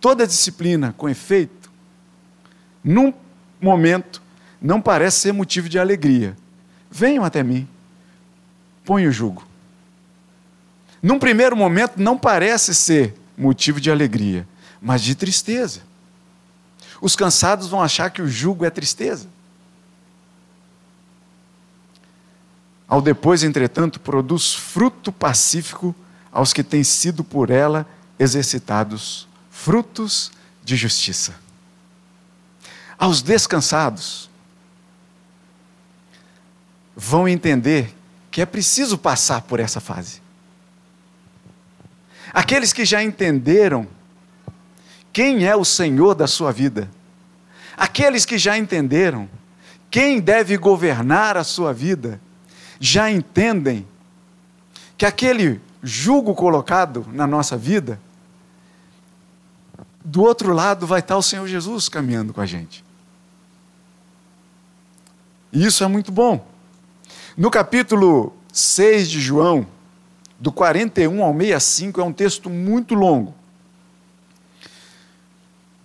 Toda 0.00 0.26
disciplina, 0.26 0.94
com 0.96 1.08
efeito, 1.08 1.70
num 2.84 3.12
momento, 3.60 4.22
não 4.60 4.80
parece 4.80 5.20
ser 5.20 5.32
motivo 5.32 5.68
de 5.68 5.78
alegria. 5.78 6.36
Venham 6.90 7.24
até 7.24 7.42
mim, 7.42 7.66
põe 8.84 9.06
o 9.06 9.12
jugo. 9.12 9.46
Num 11.02 11.18
primeiro 11.18 11.56
momento, 11.56 11.94
não 11.96 12.16
parece 12.16 12.74
ser 12.74 13.14
motivo 13.36 13.80
de 13.80 13.90
alegria, 13.90 14.46
mas 14.80 15.02
de 15.02 15.14
tristeza. 15.14 15.80
Os 17.00 17.14
cansados 17.14 17.68
vão 17.68 17.82
achar 17.82 18.10
que 18.10 18.22
o 18.22 18.28
jugo 18.28 18.64
é 18.64 18.70
tristeza. 18.70 19.28
Ao 22.88 23.02
depois, 23.02 23.42
entretanto, 23.42 23.98
produz 23.98 24.54
fruto 24.54 25.10
pacífico 25.10 25.94
aos 26.30 26.52
que 26.52 26.62
têm 26.62 26.84
sido 26.84 27.24
por 27.24 27.50
ela 27.50 27.86
exercitados, 28.18 29.26
frutos 29.50 30.30
de 30.64 30.76
justiça. 30.76 31.34
Aos 32.98 33.22
descansados, 33.22 34.30
vão 36.94 37.28
entender 37.28 37.94
que 38.30 38.40
é 38.40 38.46
preciso 38.46 38.96
passar 38.96 39.42
por 39.42 39.60
essa 39.60 39.80
fase. 39.80 40.22
Aqueles 42.32 42.72
que 42.72 42.84
já 42.84 43.02
entenderam 43.02 43.86
quem 45.16 45.46
é 45.46 45.56
o 45.56 45.64
Senhor 45.64 46.14
da 46.14 46.26
sua 46.26 46.52
vida, 46.52 46.90
aqueles 47.74 48.26
que 48.26 48.36
já 48.36 48.58
entenderam 48.58 49.26
quem 49.90 50.20
deve 50.20 50.58
governar 50.58 51.38
a 51.38 51.42
sua 51.42 51.72
vida, 51.72 52.20
já 52.78 53.10
entendem 53.10 53.88
que 54.94 55.06
aquele 55.06 55.58
jugo 55.82 56.34
colocado 56.34 57.06
na 57.14 57.26
nossa 57.26 57.56
vida, 57.56 57.98
do 60.04 60.20
outro 60.20 60.52
lado 60.52 60.86
vai 60.86 61.00
estar 61.00 61.16
o 61.16 61.22
Senhor 61.22 61.48
Jesus 61.48 61.88
caminhando 61.88 62.34
com 62.34 62.42
a 62.42 62.46
gente. 62.46 62.84
E 65.50 65.64
isso 65.64 65.82
é 65.82 65.86
muito 65.86 66.12
bom. 66.12 66.46
No 67.34 67.50
capítulo 67.50 68.36
6 68.52 69.08
de 69.08 69.18
João, 69.18 69.66
do 70.38 70.52
41 70.52 71.24
ao 71.24 71.32
65, 71.32 72.02
é 72.02 72.04
um 72.04 72.12
texto 72.12 72.50
muito 72.50 72.94
longo, 72.94 73.34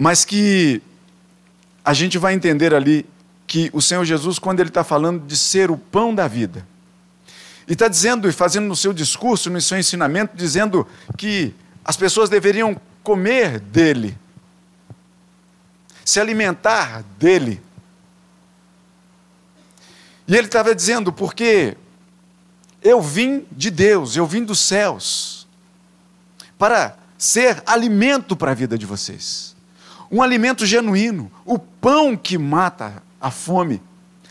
mas 0.01 0.25
que 0.25 0.81
a 1.85 1.93
gente 1.93 2.17
vai 2.17 2.33
entender 2.33 2.73
ali 2.73 3.05
que 3.45 3.69
o 3.71 3.79
Senhor 3.79 4.03
Jesus, 4.03 4.39
quando 4.39 4.59
ele 4.59 4.69
está 4.69 4.83
falando 4.83 5.27
de 5.27 5.37
ser 5.37 5.69
o 5.69 5.77
pão 5.77 6.15
da 6.15 6.27
vida, 6.27 6.65
e 7.67 7.73
está 7.73 7.87
dizendo 7.87 8.27
e 8.27 8.31
fazendo 8.31 8.65
no 8.65 8.75
seu 8.75 8.93
discurso, 8.93 9.47
no 9.51 9.61
seu 9.61 9.77
ensinamento, 9.77 10.35
dizendo 10.35 10.87
que 11.15 11.53
as 11.85 11.95
pessoas 11.95 12.31
deveriam 12.31 12.75
comer 13.03 13.59
dele, 13.59 14.17
se 16.03 16.19
alimentar 16.19 17.03
dele. 17.19 17.61
E 20.27 20.35
ele 20.35 20.47
estava 20.47 20.73
dizendo, 20.73 21.13
porque 21.13 21.77
eu 22.81 23.03
vim 23.03 23.45
de 23.51 23.69
Deus, 23.69 24.15
eu 24.15 24.25
vim 24.25 24.43
dos 24.43 24.61
céus, 24.61 25.47
para 26.57 26.97
ser 27.19 27.61
alimento 27.67 28.35
para 28.35 28.49
a 28.49 28.55
vida 28.55 28.79
de 28.79 28.87
vocês. 28.87 29.51
Um 30.11 30.21
alimento 30.21 30.65
genuíno, 30.65 31.31
o 31.45 31.57
pão 31.57 32.17
que 32.17 32.37
mata 32.37 33.01
a 33.19 33.31
fome, 33.31 33.81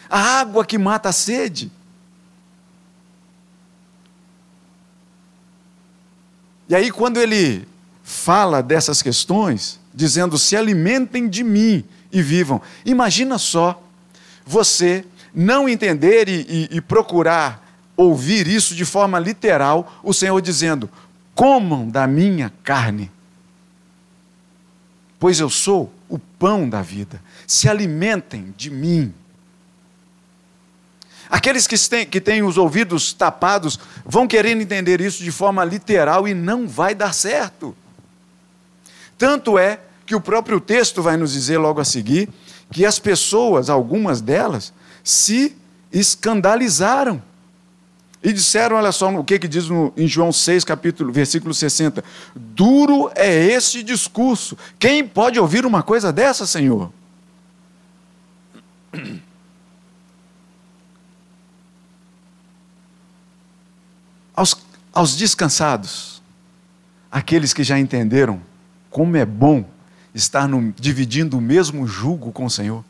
a 0.09 0.19
água 0.19 0.65
que 0.65 0.77
mata 0.77 1.09
a 1.09 1.13
sede. 1.13 1.71
E 6.69 6.75
aí, 6.75 6.91
quando 6.91 7.19
ele 7.19 7.67
fala 8.05 8.63
dessas 8.63 9.03
questões, 9.03 9.81
dizendo: 9.95 10.39
se 10.39 10.57
alimentem 10.57 11.29
de 11.29 11.43
mim 11.43 11.85
e 12.13 12.21
vivam, 12.23 12.61
imagina 12.85 13.39
só 13.39 13.83
você 14.45 15.05
não 15.35 15.69
entender 15.69 16.29
e, 16.29 16.69
e, 16.73 16.77
e 16.77 16.81
procurar 16.81 17.69
ouvir 17.97 18.47
isso 18.47 18.75
de 18.75 18.85
forma 18.85 19.19
literal, 19.19 20.01
o 20.03 20.13
Senhor 20.13 20.41
dizendo: 20.41 20.91
comam 21.35 21.89
da 21.89 22.07
minha 22.07 22.53
carne, 22.63 23.11
pois 25.21 25.39
eu 25.39 25.51
sou 25.51 25.93
o 26.09 26.19
pão 26.19 26.69
da 26.69 26.83
vida, 26.83 27.23
se 27.47 27.69
alimentem 27.69 28.53
de 28.57 28.71
mim. 28.71 29.15
Aqueles 31.29 31.67
que 31.67 31.79
têm, 31.89 32.07
que 32.07 32.21
têm 32.21 32.43
os 32.43 32.59
ouvidos 32.59 33.13
tapados 33.13 33.79
vão 34.05 34.27
querer 34.27 34.57
entender 34.57 35.01
isso 35.01 35.23
de 35.23 35.31
forma 35.31 35.65
literal 35.65 36.27
e 36.27 36.35
não 36.35 36.67
vai 36.67 36.95
dar 36.95 37.13
certo. 37.13 37.77
Tanto 39.17 39.57
é 39.59 39.79
que 40.05 40.15
o 40.15 40.21
próprio 40.21 40.59
texto 40.59 41.03
vai 41.03 41.17
nos 41.17 41.33
dizer 41.33 41.59
logo 41.59 41.81
a 41.81 41.85
seguir 41.85 42.29
que 42.73 42.87
as 42.87 42.99
pessoas, 42.99 43.69
algumas 43.69 44.21
delas, 44.21 44.73
se 45.05 45.55
escandalizaram. 45.93 47.23
E 48.23 48.33
disseram, 48.33 48.77
olha 48.77 48.93
só 48.93 49.09
o 49.09 49.25
que, 49.25 49.39
que 49.39 49.49
diz 49.49 49.69
no, 49.69 49.93
em 49.97 50.07
João 50.07 50.31
6, 50.31 50.63
capítulo, 50.65 51.11
versículo 51.11 51.55
60. 51.55 52.05
Duro 52.35 53.11
é 53.15 53.33
esse 53.33 53.83
discurso. 53.83 54.59
Quem 54.79 55.07
pode 55.09 55.41
ouvir 55.41 55.65
uma 55.65 55.83
coisa 55.83 56.13
dessa, 56.13 56.47
Senhor? 56.47 56.93
Aos, 64.37 64.55
aos 64.93 65.17
descansados, 65.17 66.23
aqueles 67.11 67.53
que 67.53 67.65
já 67.65 67.79
entenderam 67.79 68.41
como 68.91 69.17
é 69.17 69.25
bom 69.25 69.65
estar 70.15 70.49
no, 70.49 70.73
dividindo 70.73 71.39
o 71.39 71.41
mesmo 71.41 71.87
jugo 71.87 72.33
com 72.33 72.45
o 72.45 72.51
Senhor. 72.51 72.85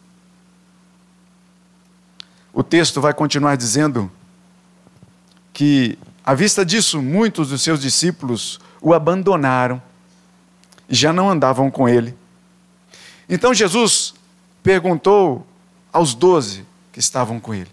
O 2.53 2.62
texto 2.62 3.01
vai 3.01 3.14
continuar 3.14 3.57
dizendo 3.57 4.11
que, 5.53 5.99
à 6.25 6.35
vista 6.35 6.65
disso, 6.65 7.01
muitos 7.03 7.49
dos 7.49 7.63
seus 7.63 7.81
discípulos 7.81 8.61
o 8.81 8.95
abandonaram 8.95 9.81
e 10.89 10.95
já 10.95 11.13
não 11.13 11.31
andavam 11.31 11.71
com 11.71 11.89
ele. 11.89 12.17
Então 13.29 13.55
Jesus 13.55 14.15
perguntou 14.63 15.47
aos 15.93 16.15
doze 16.15 16.67
que 16.93 16.99
estavam 16.99 17.39
com 17.39 17.55
ele: 17.55 17.71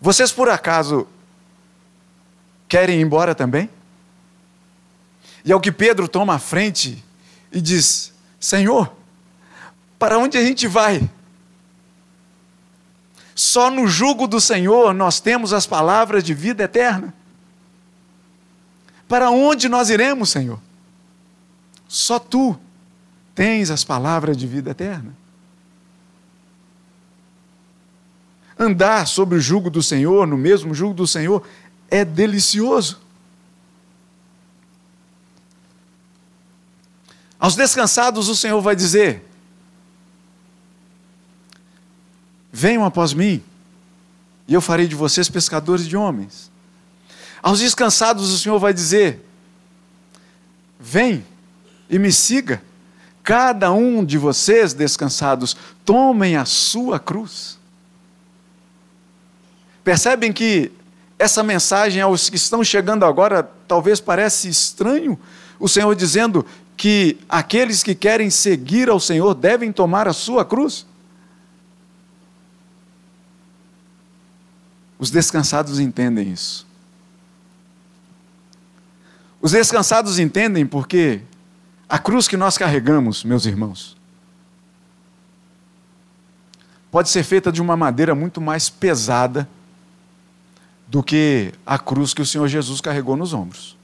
Vocês 0.00 0.32
por 0.32 0.48
acaso 0.48 1.06
querem 2.68 2.98
ir 2.98 3.02
embora 3.02 3.34
também? 3.34 3.70
E 5.44 5.52
é 5.52 5.56
o 5.56 5.60
que 5.60 5.70
Pedro 5.70 6.08
toma 6.08 6.34
à 6.34 6.38
frente 6.38 7.04
e 7.52 7.60
diz: 7.60 8.12
Senhor, 8.40 8.92
para 9.98 10.18
onde 10.18 10.36
a 10.36 10.44
gente 10.44 10.66
vai? 10.66 11.08
Só 13.36 13.70
no 13.70 13.86
jugo 13.86 14.26
do 14.26 14.40
Senhor 14.40 14.94
nós 14.94 15.20
temos 15.20 15.52
as 15.52 15.66
palavras 15.66 16.24
de 16.24 16.32
vida 16.32 16.64
eterna. 16.64 17.12
Para 19.06 19.30
onde 19.30 19.68
nós 19.68 19.90
iremos, 19.90 20.30
Senhor? 20.30 20.58
Só 21.86 22.18
tu 22.18 22.58
tens 23.34 23.70
as 23.70 23.84
palavras 23.84 24.38
de 24.38 24.46
vida 24.46 24.70
eterna. 24.70 25.14
Andar 28.58 29.06
sobre 29.06 29.36
o 29.36 29.40
jugo 29.40 29.68
do 29.68 29.82
Senhor, 29.82 30.26
no 30.26 30.38
mesmo 30.38 30.74
jugo 30.74 30.94
do 30.94 31.06
Senhor, 31.06 31.46
é 31.90 32.06
delicioso. 32.06 33.02
Aos 37.38 37.54
descansados, 37.54 38.30
o 38.30 38.34
Senhor 38.34 38.62
vai 38.62 38.74
dizer: 38.74 39.28
Venham 42.58 42.86
após 42.86 43.12
mim, 43.12 43.42
e 44.48 44.54
eu 44.54 44.62
farei 44.62 44.88
de 44.88 44.94
vocês 44.94 45.28
pescadores 45.28 45.86
de 45.86 45.94
homens. 45.94 46.50
Aos 47.42 47.58
descansados, 47.58 48.32
o 48.32 48.38
Senhor 48.38 48.58
vai 48.58 48.72
dizer: 48.72 49.22
Vem 50.80 51.22
e 51.90 51.98
me 51.98 52.10
siga. 52.10 52.62
Cada 53.22 53.70
um 53.72 54.02
de 54.02 54.16
vocês, 54.16 54.72
descansados, 54.72 55.54
tomem 55.84 56.38
a 56.38 56.46
sua 56.46 56.98
cruz. 56.98 57.58
Percebem 59.84 60.32
que 60.32 60.72
essa 61.18 61.42
mensagem 61.42 62.00
aos 62.00 62.30
que 62.30 62.36
estão 62.36 62.64
chegando 62.64 63.04
agora 63.04 63.42
talvez 63.68 64.00
parece 64.00 64.48
estranho, 64.48 65.20
o 65.60 65.68
Senhor 65.68 65.94
dizendo 65.94 66.46
que 66.74 67.18
aqueles 67.28 67.82
que 67.82 67.94
querem 67.94 68.30
seguir 68.30 68.88
ao 68.88 68.98
Senhor 68.98 69.34
devem 69.34 69.70
tomar 69.70 70.08
a 70.08 70.14
sua 70.14 70.42
cruz? 70.42 70.86
Os 74.98 75.10
descansados 75.10 75.78
entendem 75.78 76.32
isso. 76.32 76.66
Os 79.40 79.52
descansados 79.52 80.18
entendem 80.18 80.66
porque 80.66 81.20
a 81.88 81.98
cruz 81.98 82.26
que 82.26 82.36
nós 82.36 82.56
carregamos, 82.56 83.22
meus 83.22 83.44
irmãos, 83.44 83.96
pode 86.90 87.10
ser 87.10 87.22
feita 87.22 87.52
de 87.52 87.60
uma 87.60 87.76
madeira 87.76 88.14
muito 88.14 88.40
mais 88.40 88.68
pesada 88.68 89.48
do 90.88 91.02
que 91.02 91.52
a 91.66 91.78
cruz 91.78 92.14
que 92.14 92.22
o 92.22 92.26
Senhor 92.26 92.48
Jesus 92.48 92.80
carregou 92.80 93.16
nos 93.16 93.34
ombros. 93.34 93.76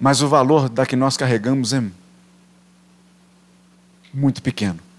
Mas 0.00 0.20
o 0.22 0.28
valor 0.28 0.68
da 0.68 0.86
que 0.86 0.96
nós 0.96 1.16
carregamos 1.16 1.72
é 1.72 1.84
muito 4.12 4.42
pequeno 4.42 4.91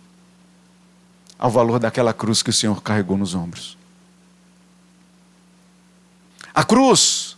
ao 1.44 1.52
valor 1.52 1.78
daquela 1.78 2.14
cruz 2.14 2.42
que 2.42 2.52
o 2.52 2.54
Senhor 2.54 2.82
carregou 2.82 3.18
nos 3.18 3.36
ombros. 3.36 3.78
A 6.56 6.64
cruz 6.64 7.36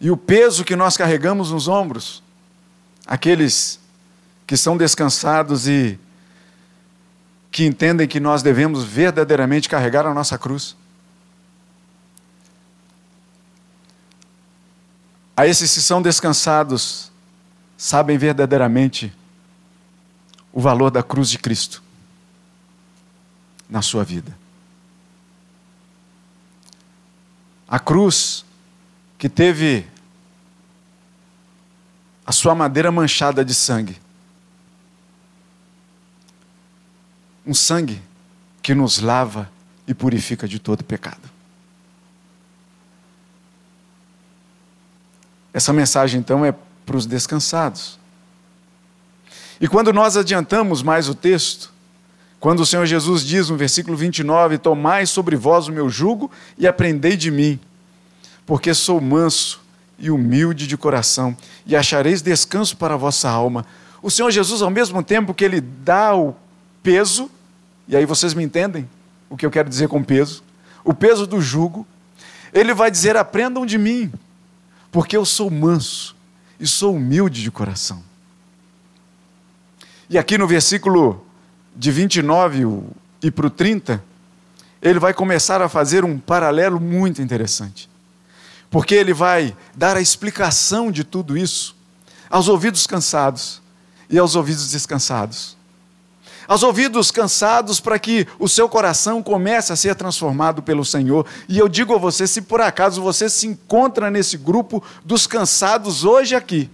e 0.00 0.10
o 0.10 0.16
peso 0.16 0.64
que 0.64 0.74
nós 0.74 0.96
carregamos 0.96 1.50
nos 1.50 1.68
ombros, 1.68 2.22
aqueles 3.06 3.78
que 4.46 4.56
são 4.56 4.78
descansados 4.78 5.68
e 5.68 6.00
que 7.50 7.66
entendem 7.66 8.08
que 8.08 8.18
nós 8.18 8.42
devemos 8.42 8.82
verdadeiramente 8.82 9.68
carregar 9.68 10.06
a 10.06 10.14
nossa 10.14 10.38
cruz. 10.38 10.74
A 15.36 15.46
esses 15.46 15.74
que 15.74 15.82
são 15.82 16.00
descansados, 16.00 17.12
sabem 17.76 18.16
verdadeiramente 18.16 19.12
o 20.50 20.62
valor 20.62 20.90
da 20.90 21.02
cruz 21.02 21.28
de 21.28 21.36
Cristo 21.36 21.86
na 23.68 23.82
sua 23.82 24.04
vida. 24.04 24.36
A 27.68 27.78
cruz 27.78 28.44
que 29.18 29.28
teve 29.28 29.86
a 32.24 32.32
sua 32.32 32.54
madeira 32.54 32.90
manchada 32.90 33.44
de 33.44 33.54
sangue. 33.54 33.98
Um 37.46 37.54
sangue 37.54 38.00
que 38.62 38.74
nos 38.74 38.98
lava 38.98 39.50
e 39.86 39.94
purifica 39.94 40.46
de 40.46 40.58
todo 40.58 40.84
pecado. 40.84 41.28
Essa 45.52 45.72
mensagem 45.72 46.20
então 46.20 46.44
é 46.44 46.54
para 46.84 46.96
os 46.96 47.06
descansados. 47.06 47.98
E 49.60 49.66
quando 49.66 49.92
nós 49.92 50.16
adiantamos 50.16 50.82
mais 50.82 51.08
o 51.08 51.14
texto, 51.14 51.72
quando 52.40 52.60
o 52.60 52.66
Senhor 52.66 52.86
Jesus 52.86 53.24
diz 53.24 53.50
no 53.50 53.56
versículo 53.56 53.96
29: 53.96 54.58
Tomai 54.58 55.06
sobre 55.06 55.36
vós 55.36 55.66
o 55.66 55.72
meu 55.72 55.88
jugo 55.88 56.30
e 56.56 56.66
aprendei 56.66 57.16
de 57.16 57.30
mim, 57.30 57.58
porque 58.46 58.72
sou 58.74 59.00
manso 59.00 59.60
e 59.98 60.10
humilde 60.10 60.66
de 60.66 60.76
coração, 60.76 61.36
e 61.66 61.74
achareis 61.74 62.22
descanso 62.22 62.76
para 62.76 62.94
a 62.94 62.96
vossa 62.96 63.28
alma. 63.28 63.66
O 64.00 64.10
Senhor 64.10 64.30
Jesus, 64.30 64.62
ao 64.62 64.70
mesmo 64.70 65.02
tempo 65.02 65.34
que 65.34 65.44
ele 65.44 65.60
dá 65.60 66.14
o 66.14 66.34
peso, 66.82 67.28
e 67.88 67.96
aí 67.96 68.06
vocês 68.06 68.32
me 68.34 68.44
entendem 68.44 68.88
o 69.28 69.36
que 69.36 69.44
eu 69.44 69.50
quero 69.50 69.68
dizer 69.68 69.88
com 69.88 70.02
peso, 70.02 70.44
o 70.84 70.94
peso 70.94 71.26
do 71.26 71.40
jugo, 71.40 71.84
ele 72.52 72.72
vai 72.72 72.90
dizer: 72.90 73.16
aprendam 73.16 73.66
de 73.66 73.76
mim, 73.76 74.12
porque 74.92 75.16
eu 75.16 75.24
sou 75.24 75.50
manso 75.50 76.14
e 76.60 76.66
sou 76.66 76.94
humilde 76.94 77.42
de 77.42 77.50
coração. 77.50 78.02
E 80.08 80.16
aqui 80.16 80.38
no 80.38 80.46
versículo 80.46 81.26
de 81.76 81.90
29 81.90 82.82
e 83.22 83.30
para 83.30 83.46
o 83.46 83.50
30, 83.50 84.02
ele 84.80 84.98
vai 84.98 85.12
começar 85.12 85.60
a 85.60 85.68
fazer 85.68 86.04
um 86.04 86.18
paralelo 86.18 86.80
muito 86.80 87.20
interessante. 87.20 87.88
Porque 88.70 88.94
ele 88.94 89.14
vai 89.14 89.56
dar 89.74 89.96
a 89.96 90.00
explicação 90.00 90.90
de 90.90 91.04
tudo 91.04 91.36
isso 91.36 91.76
aos 92.30 92.48
ouvidos 92.48 92.86
cansados 92.86 93.60
e 94.10 94.18
aos 94.18 94.36
ouvidos 94.36 94.70
descansados. 94.70 95.56
Aos 96.46 96.62
ouvidos 96.62 97.10
cansados 97.10 97.78
para 97.78 97.98
que 97.98 98.26
o 98.38 98.48
seu 98.48 98.68
coração 98.68 99.22
comece 99.22 99.72
a 99.72 99.76
ser 99.76 99.94
transformado 99.94 100.62
pelo 100.62 100.84
Senhor. 100.84 101.26
E 101.48 101.58
eu 101.58 101.68
digo 101.68 101.94
a 101.94 101.98
você, 101.98 102.26
se 102.26 102.40
por 102.42 102.60
acaso 102.60 103.02
você 103.02 103.28
se 103.28 103.46
encontra 103.46 104.10
nesse 104.10 104.36
grupo 104.36 104.82
dos 105.04 105.26
cansados 105.26 106.04
hoje 106.04 106.34
aqui, 106.34 106.70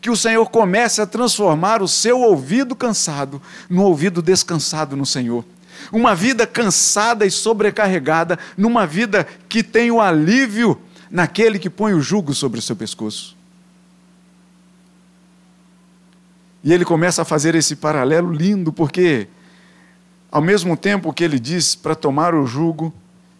que 0.00 0.10
o 0.10 0.16
Senhor 0.16 0.48
comece 0.48 1.00
a 1.00 1.06
transformar 1.06 1.82
o 1.82 1.88
seu 1.88 2.20
ouvido 2.20 2.74
cansado 2.74 3.40
no 3.68 3.82
ouvido 3.82 4.22
descansado 4.22 4.96
no 4.96 5.04
Senhor. 5.04 5.44
Uma 5.92 6.14
vida 6.14 6.46
cansada 6.46 7.26
e 7.26 7.30
sobrecarregada, 7.30 8.38
numa 8.56 8.86
vida 8.86 9.26
que 9.48 9.62
tem 9.62 9.90
o 9.90 10.00
alívio 10.00 10.78
naquele 11.10 11.58
que 11.58 11.68
põe 11.68 11.92
o 11.92 12.00
jugo 12.00 12.32
sobre 12.34 12.58
o 12.58 12.62
seu 12.62 12.76
pescoço. 12.76 13.36
E 16.62 16.72
ele 16.72 16.84
começa 16.84 17.22
a 17.22 17.24
fazer 17.24 17.54
esse 17.54 17.76
paralelo 17.76 18.32
lindo, 18.32 18.72
porque, 18.72 19.26
ao 20.30 20.42
mesmo 20.42 20.76
tempo 20.76 21.12
que 21.12 21.24
ele 21.24 21.38
diz 21.38 21.74
para 21.74 21.94
tomar 21.94 22.34
o 22.34 22.46
jugo 22.46 22.92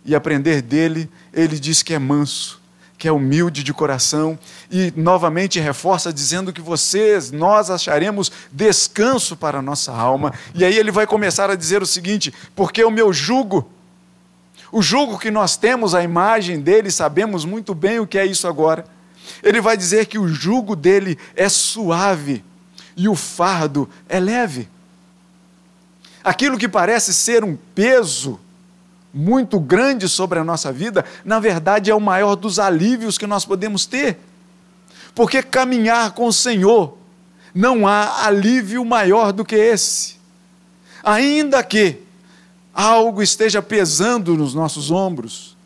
e 0.04 0.14
aprender 0.14 0.62
dele, 0.62 1.08
ele 1.32 1.58
diz 1.58 1.82
que 1.82 1.92
é 1.92 1.98
manso 1.98 2.59
que 3.00 3.08
é 3.08 3.12
humilde 3.12 3.64
de 3.64 3.72
coração, 3.72 4.38
e 4.70 4.92
novamente 4.94 5.58
reforça 5.58 6.12
dizendo 6.12 6.52
que 6.52 6.60
vocês, 6.60 7.30
nós 7.32 7.70
acharemos 7.70 8.30
descanso 8.52 9.34
para 9.34 9.60
a 9.60 9.62
nossa 9.62 9.90
alma. 9.90 10.34
E 10.54 10.66
aí 10.66 10.76
ele 10.76 10.90
vai 10.90 11.06
começar 11.06 11.48
a 11.48 11.54
dizer 11.54 11.82
o 11.82 11.86
seguinte: 11.86 12.30
porque 12.54 12.84
o 12.84 12.90
meu 12.90 13.10
jugo, 13.10 13.66
o 14.70 14.82
jugo 14.82 15.18
que 15.18 15.30
nós 15.30 15.56
temos, 15.56 15.94
a 15.94 16.02
imagem 16.02 16.60
dele, 16.60 16.90
sabemos 16.90 17.46
muito 17.46 17.74
bem 17.74 17.98
o 17.98 18.06
que 18.06 18.18
é 18.18 18.26
isso 18.26 18.46
agora. 18.46 18.84
Ele 19.42 19.62
vai 19.62 19.78
dizer 19.78 20.04
que 20.04 20.18
o 20.18 20.28
jugo 20.28 20.76
dele 20.76 21.18
é 21.34 21.48
suave 21.48 22.44
e 22.94 23.08
o 23.08 23.16
fardo 23.16 23.88
é 24.10 24.20
leve. 24.20 24.68
Aquilo 26.22 26.58
que 26.58 26.68
parece 26.68 27.14
ser 27.14 27.44
um 27.44 27.56
peso, 27.74 28.38
muito 29.12 29.58
grande 29.58 30.08
sobre 30.08 30.38
a 30.38 30.44
nossa 30.44 30.72
vida, 30.72 31.04
na 31.24 31.40
verdade 31.40 31.90
é 31.90 31.94
o 31.94 32.00
maior 32.00 32.36
dos 32.36 32.58
alívios 32.58 33.18
que 33.18 33.26
nós 33.26 33.44
podemos 33.44 33.86
ter. 33.86 34.18
Porque 35.14 35.42
caminhar 35.42 36.12
com 36.12 36.26
o 36.26 36.32
Senhor, 36.32 36.96
não 37.54 37.86
há 37.86 38.26
alívio 38.26 38.84
maior 38.84 39.32
do 39.32 39.44
que 39.44 39.56
esse. 39.56 40.16
Ainda 41.02 41.62
que 41.64 42.00
algo 42.72 43.22
esteja 43.22 43.60
pesando 43.60 44.36
nos 44.36 44.54
nossos 44.54 44.90
ombros, 44.90 45.56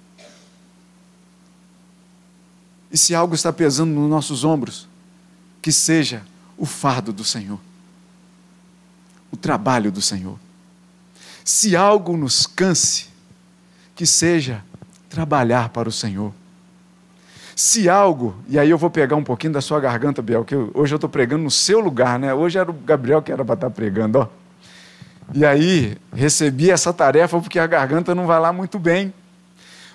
e 2.90 2.96
se 2.96 3.14
algo 3.14 3.35
está 3.35 3.52
pesando 3.52 3.92
nos 3.92 4.09
nossos 4.09 4.44
ombros, 4.44 4.88
que 5.61 5.72
seja 5.72 6.22
o 6.57 6.64
fardo 6.64 7.12
do 7.12 7.24
Senhor, 7.24 7.59
o 9.33 9.37
trabalho 9.37 9.90
do 9.90 10.00
Senhor. 10.00 10.38
Se 11.44 11.74
algo 11.74 12.16
nos 12.16 12.46
canse, 12.46 13.09
que 13.94 14.07
seja 14.07 14.62
trabalhar 15.09 15.68
para 15.68 15.88
o 15.88 15.92
Senhor. 15.92 16.33
Se 17.57 17.88
algo, 17.88 18.35
e 18.48 18.59
aí 18.59 18.68
eu 18.68 18.76
vou 18.76 18.90
pegar 18.90 19.14
um 19.14 19.22
pouquinho 19.22 19.52
da 19.52 19.61
sua 19.61 19.78
garganta, 19.78 20.20
Biel, 20.20 20.44
que 20.44 20.54
eu, 20.54 20.70
hoje 20.74 20.92
eu 20.92 20.96
estou 20.96 21.09
pregando 21.09 21.44
no 21.44 21.50
seu 21.50 21.78
lugar, 21.78 22.18
né? 22.18 22.35
Hoje 22.35 22.59
era 22.59 22.68
o 22.68 22.74
Gabriel 22.74 23.22
que 23.22 23.30
era 23.30 23.44
para 23.44 23.54
estar 23.54 23.70
tá 23.70 23.74
pregando, 23.74 24.18
ó. 24.18 24.28
E 25.33 25.44
aí 25.44 25.96
recebi 26.12 26.70
essa 26.70 26.92
tarefa 26.92 27.40
porque 27.40 27.59
a 27.59 27.66
garganta 27.66 28.14
não 28.14 28.26
vai 28.26 28.40
lá 28.40 28.52
muito 28.52 28.78
bem. 28.78 29.14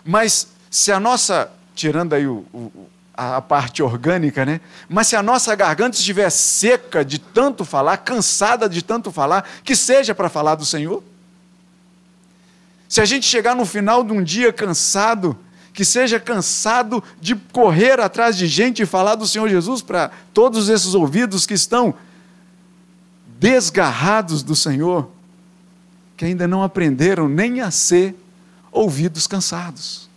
Mas 0.06 0.48
se 0.72 0.92
a 0.92 1.00
nossa, 1.00 1.52
tirando 1.76 2.14
aí 2.14 2.26
o, 2.26 2.46
o, 2.54 2.72
a 3.14 3.42
parte 3.42 3.84
orgânica, 3.84 4.46
né? 4.46 4.62
Mas 4.88 5.08
se 5.08 5.16
a 5.16 5.22
nossa 5.22 5.54
garganta 5.54 5.98
estiver 5.98 6.30
seca 6.30 7.04
de 7.04 7.20
tanto 7.20 7.66
falar, 7.66 7.98
cansada 7.98 8.70
de 8.70 8.82
tanto 8.82 9.12
falar, 9.12 9.48
que 9.64 9.76
seja 9.76 10.16
para 10.16 10.30
falar 10.30 10.56
do 10.56 10.66
Senhor. 10.66 11.04
Se 12.90 13.00
a 13.00 13.06
gente 13.06 13.28
chegar 13.28 13.56
no 13.56 13.68
final 13.68 14.04
de 14.04 14.12
um 14.12 14.24
dia 14.24 14.52
cansado, 14.52 15.38
que 15.72 15.86
seja 15.86 16.20
cansado 16.20 17.04
de 17.22 17.36
correr 17.36 18.00
atrás 18.00 18.36
de 18.36 18.48
gente 18.48 18.82
e 18.82 18.86
falar 18.88 19.14
do 19.14 19.28
Senhor 19.28 19.48
Jesus 19.48 19.84
para 19.84 20.10
todos 20.34 20.70
esses 20.70 20.96
ouvidos 20.96 21.46
que 21.46 21.54
estão 21.54 21.94
desgarrados 23.40 24.42
do 24.42 24.56
Senhor, 24.56 25.08
que 26.18 26.26
ainda 26.26 26.48
não 26.48 26.64
aprenderam 26.64 27.30
nem 27.30 27.62
a 27.62 27.70
ser 27.70 28.16
ouvidos 28.72 29.28
cansados. 29.28 30.10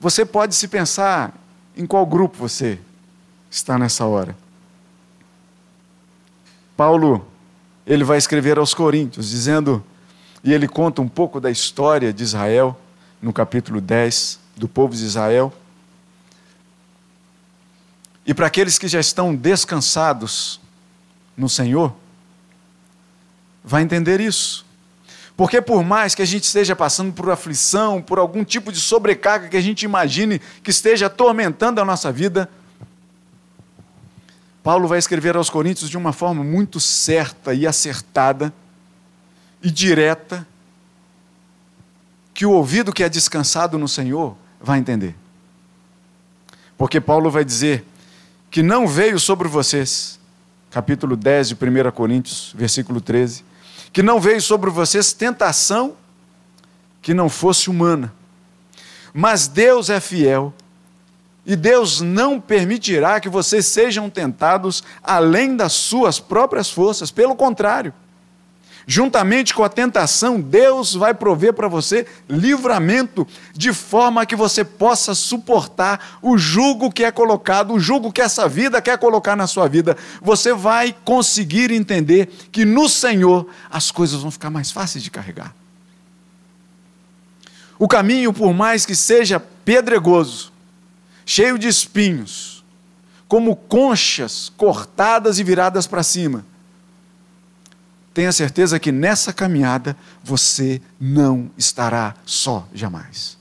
Você 0.00 0.24
pode 0.24 0.54
se 0.54 0.66
pensar 0.66 1.32
em 1.76 1.86
qual 1.86 2.06
grupo 2.06 2.38
você 2.38 2.80
está 3.50 3.78
nessa 3.78 4.06
hora. 4.06 4.41
Paulo, 6.82 7.24
ele 7.86 8.02
vai 8.02 8.18
escrever 8.18 8.58
aos 8.58 8.74
Coríntios, 8.74 9.30
dizendo, 9.30 9.84
e 10.42 10.52
ele 10.52 10.66
conta 10.66 11.00
um 11.00 11.06
pouco 11.06 11.40
da 11.40 11.48
história 11.48 12.12
de 12.12 12.24
Israel, 12.24 12.76
no 13.22 13.32
capítulo 13.32 13.80
10, 13.80 14.40
do 14.56 14.66
povo 14.66 14.92
de 14.92 15.04
Israel. 15.04 15.52
E 18.26 18.34
para 18.34 18.48
aqueles 18.48 18.80
que 18.80 18.88
já 18.88 18.98
estão 18.98 19.32
descansados, 19.32 20.60
no 21.36 21.48
Senhor 21.48 21.94
vai 23.62 23.82
entender 23.82 24.20
isso. 24.20 24.66
Porque 25.36 25.62
por 25.62 25.84
mais 25.84 26.16
que 26.16 26.22
a 26.22 26.26
gente 26.26 26.42
esteja 26.42 26.74
passando 26.74 27.12
por 27.12 27.30
aflição, 27.30 28.02
por 28.02 28.18
algum 28.18 28.42
tipo 28.42 28.72
de 28.72 28.80
sobrecarga 28.80 29.48
que 29.48 29.56
a 29.56 29.62
gente 29.62 29.84
imagine 29.84 30.40
que 30.64 30.70
esteja 30.72 31.06
atormentando 31.06 31.80
a 31.80 31.84
nossa 31.84 32.10
vida, 32.10 32.50
Paulo 34.62 34.86
vai 34.86 34.98
escrever 34.98 35.36
aos 35.36 35.50
Coríntios 35.50 35.90
de 35.90 35.98
uma 35.98 36.12
forma 36.12 36.44
muito 36.44 36.78
certa 36.78 37.52
e 37.52 37.66
acertada 37.66 38.52
e 39.62 39.70
direta, 39.70 40.46
que 42.32 42.46
o 42.46 42.52
ouvido 42.52 42.92
que 42.92 43.02
é 43.02 43.08
descansado 43.08 43.78
no 43.78 43.88
Senhor 43.88 44.36
vai 44.60 44.78
entender. 44.78 45.14
Porque 46.78 47.00
Paulo 47.00 47.30
vai 47.30 47.44
dizer 47.44 47.84
que 48.50 48.62
não 48.62 48.86
veio 48.86 49.18
sobre 49.18 49.48
vocês, 49.48 50.18
capítulo 50.70 51.16
10 51.16 51.50
de 51.50 51.54
1 51.54 51.90
Coríntios, 51.92 52.52
versículo 52.56 53.00
13, 53.00 53.44
que 53.92 54.02
não 54.02 54.20
veio 54.20 54.40
sobre 54.40 54.70
vocês 54.70 55.12
tentação 55.12 55.96
que 57.00 57.12
não 57.12 57.28
fosse 57.28 57.68
humana. 57.68 58.12
Mas 59.12 59.46
Deus 59.46 59.90
é 59.90 60.00
fiel 60.00 60.54
e 61.44 61.56
Deus 61.56 62.00
não 62.00 62.40
permitirá 62.40 63.18
que 63.18 63.28
vocês 63.28 63.66
sejam 63.66 64.08
tentados 64.08 64.82
além 65.02 65.56
das 65.56 65.72
suas 65.72 66.20
próprias 66.20 66.70
forças, 66.70 67.10
pelo 67.10 67.34
contrário. 67.34 67.92
Juntamente 68.86 69.54
com 69.54 69.62
a 69.62 69.68
tentação, 69.68 70.40
Deus 70.40 70.94
vai 70.94 71.14
prover 71.14 71.52
para 71.52 71.68
você 71.68 72.06
livramento, 72.28 73.26
de 73.52 73.72
forma 73.72 74.26
que 74.26 74.34
você 74.34 74.64
possa 74.64 75.14
suportar 75.14 76.18
o 76.20 76.36
jugo 76.36 76.90
que 76.90 77.04
é 77.04 77.12
colocado, 77.12 77.74
o 77.74 77.80
jugo 77.80 78.12
que 78.12 78.20
essa 78.20 78.48
vida 78.48 78.82
quer 78.82 78.98
colocar 78.98 79.36
na 79.36 79.46
sua 79.46 79.68
vida. 79.68 79.96
Você 80.20 80.52
vai 80.52 80.94
conseguir 81.04 81.70
entender 81.70 82.28
que 82.50 82.64
no 82.64 82.88
Senhor 82.88 83.46
as 83.70 83.90
coisas 83.90 84.20
vão 84.20 84.30
ficar 84.30 84.50
mais 84.50 84.70
fáceis 84.70 85.02
de 85.02 85.10
carregar. 85.10 85.54
O 87.78 87.86
caminho, 87.86 88.32
por 88.32 88.52
mais 88.52 88.84
que 88.84 88.94
seja 88.94 89.40
pedregoso, 89.64 90.51
cheio 91.24 91.58
de 91.58 91.68
espinhos, 91.68 92.64
como 93.28 93.56
conchas 93.56 94.52
cortadas 94.56 95.38
e 95.38 95.44
viradas 95.44 95.86
para 95.86 96.02
cima, 96.02 96.44
tenha 98.12 98.30
certeza 98.30 98.78
que 98.78 98.92
nessa 98.92 99.32
caminhada 99.32 99.96
você 100.22 100.82
não 101.00 101.50
estará 101.56 102.14
só 102.26 102.68
jamais. 102.74 103.38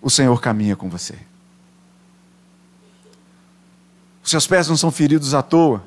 O 0.00 0.10
Senhor 0.10 0.40
caminha 0.40 0.74
com 0.74 0.88
você. 0.88 1.14
Os 4.22 4.30
seus 4.30 4.46
pés 4.46 4.68
não 4.68 4.76
são 4.76 4.90
feridos 4.90 5.34
à 5.34 5.42
toa. 5.42 5.84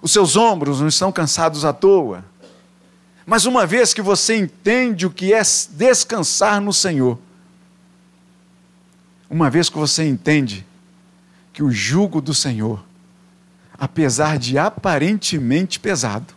Os 0.00 0.12
seus 0.12 0.36
ombros 0.36 0.80
não 0.80 0.86
estão 0.86 1.10
cansados 1.10 1.64
à 1.64 1.72
toa. 1.72 2.24
Mas 3.26 3.44
uma 3.44 3.66
vez 3.66 3.92
que 3.92 4.00
você 4.00 4.36
entende 4.36 5.04
o 5.04 5.10
que 5.10 5.34
é 5.34 5.42
descansar 5.70 6.60
no 6.60 6.72
Senhor, 6.72 7.18
uma 9.28 9.50
vez 9.50 9.68
que 9.68 9.76
você 9.76 10.06
entende 10.08 10.66
que 11.52 11.62
o 11.62 11.70
jugo 11.70 12.20
do 12.20 12.32
Senhor 12.34 12.82
apesar 13.78 14.38
de 14.38 14.58
aparentemente 14.58 15.78
pesado, 15.78 16.34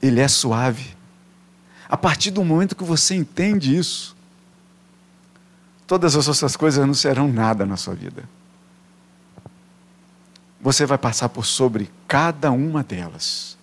ele 0.00 0.20
é 0.20 0.28
suave. 0.28 0.94
A 1.88 1.96
partir 1.96 2.30
do 2.30 2.44
momento 2.44 2.76
que 2.76 2.84
você 2.84 3.16
entende 3.16 3.76
isso, 3.76 4.16
todas 5.86 6.14
as 6.14 6.28
outras 6.28 6.56
coisas 6.56 6.86
não 6.86 6.94
serão 6.94 7.26
nada 7.26 7.66
na 7.66 7.76
sua 7.76 7.94
vida. 7.94 8.22
Você 10.60 10.86
vai 10.86 10.98
passar 10.98 11.28
por 11.28 11.44
sobre 11.44 11.90
cada 12.06 12.52
uma 12.52 12.82
delas. 12.82 13.56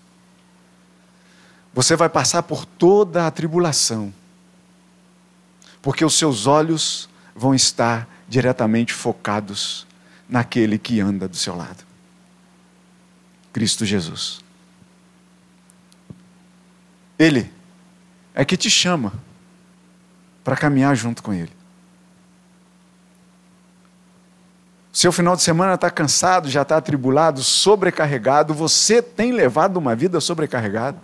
Você 1.74 1.96
vai 1.96 2.10
passar 2.10 2.44
por 2.44 2.66
toda 2.66 3.26
a 3.26 3.32
tribulação, 3.32 4.14
porque 5.82 6.06
os 6.06 6.14
seus 6.14 6.46
olhos 6.46 7.10
vão 7.36 7.54
estar 7.54 8.08
diretamente 8.28 8.94
focados 8.94 9.86
naquele 10.28 10.78
que 10.78 11.00
anda 11.00 11.28
do 11.28 11.36
seu 11.36 11.56
lado. 11.56 11.84
Cristo 13.52 13.86
Jesus. 13.86 14.42
Ele 17.18 17.52
é 18.34 18.44
que 18.44 18.58
te 18.58 18.70
chama 18.70 19.14
para 20.44 20.56
caminhar 20.56 20.96
junto 20.96 21.22
com 21.22 21.34
Ele. 21.34 21.52
Seu 24.92 25.12
final 25.12 25.36
de 25.36 25.42
semana 25.42 25.74
está 25.74 25.90
cansado, 25.90 26.48
já 26.50 26.62
está 26.62 26.78
atribulado, 26.78 27.42
sobrecarregado, 27.42 28.54
você 28.54 29.02
tem 29.02 29.32
levado 29.32 29.78
uma 29.78 29.96
vida 29.96 30.22
sobrecarregada. 30.22 31.00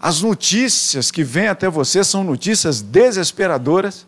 As 0.00 0.20
notícias 0.20 1.12
que 1.12 1.22
vêm 1.22 1.46
até 1.46 1.68
você 1.68 2.02
são 2.02 2.24
notícias 2.24 2.82
desesperadoras. 2.82 4.07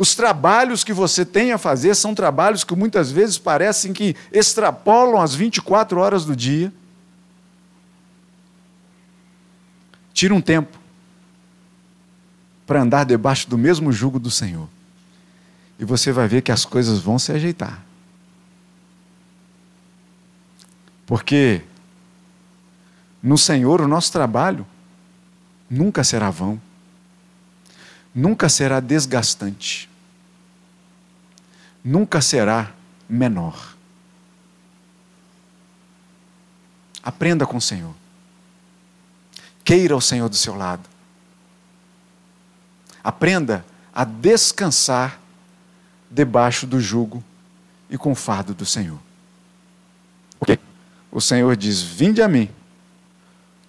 Os 0.00 0.14
trabalhos 0.14 0.82
que 0.82 0.94
você 0.94 1.26
tem 1.26 1.52
a 1.52 1.58
fazer 1.58 1.94
são 1.94 2.14
trabalhos 2.14 2.64
que 2.64 2.74
muitas 2.74 3.12
vezes 3.12 3.36
parecem 3.36 3.92
que 3.92 4.16
extrapolam 4.32 5.20
as 5.20 5.34
24 5.34 6.00
horas 6.00 6.24
do 6.24 6.34
dia. 6.34 6.72
Tira 10.14 10.32
um 10.32 10.40
tempo 10.40 10.78
para 12.66 12.80
andar 12.80 13.04
debaixo 13.04 13.46
do 13.50 13.58
mesmo 13.58 13.92
jugo 13.92 14.18
do 14.18 14.30
Senhor. 14.30 14.70
E 15.78 15.84
você 15.84 16.12
vai 16.12 16.26
ver 16.26 16.40
que 16.40 16.50
as 16.50 16.64
coisas 16.64 16.98
vão 17.00 17.18
se 17.18 17.32
ajeitar. 17.32 17.84
Porque 21.04 21.60
no 23.22 23.36
Senhor 23.36 23.82
o 23.82 23.86
nosso 23.86 24.10
trabalho 24.10 24.66
nunca 25.68 26.02
será 26.02 26.30
vão, 26.30 26.58
nunca 28.14 28.48
será 28.48 28.80
desgastante 28.80 29.89
nunca 31.84 32.20
será 32.20 32.72
menor. 33.08 33.76
Aprenda 37.02 37.46
com 37.46 37.56
o 37.56 37.60
Senhor. 37.60 37.94
Queira 39.64 39.96
o 39.96 40.00
Senhor 40.00 40.28
do 40.28 40.36
seu 40.36 40.54
lado. 40.54 40.88
Aprenda 43.02 43.64
a 43.92 44.04
descansar 44.04 45.18
debaixo 46.10 46.66
do 46.66 46.80
jugo 46.80 47.22
e 47.88 47.96
com 47.96 48.12
o 48.12 48.14
fardo 48.14 48.54
do 48.54 48.66
Senhor. 48.66 48.98
Porque 50.38 50.58
o 51.10 51.20
Senhor 51.20 51.56
diz: 51.56 51.80
Vinde 51.80 52.22
a 52.22 52.28
mim, 52.28 52.50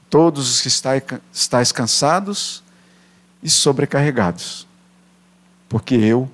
todos 0.09 0.49
os 0.49 0.61
que 0.61 0.67
estáis 1.33 1.71
cansados 1.71 2.61
e 3.41 3.49
sobrecarregados, 3.49 4.67
porque 5.69 5.95
eu 5.95 6.29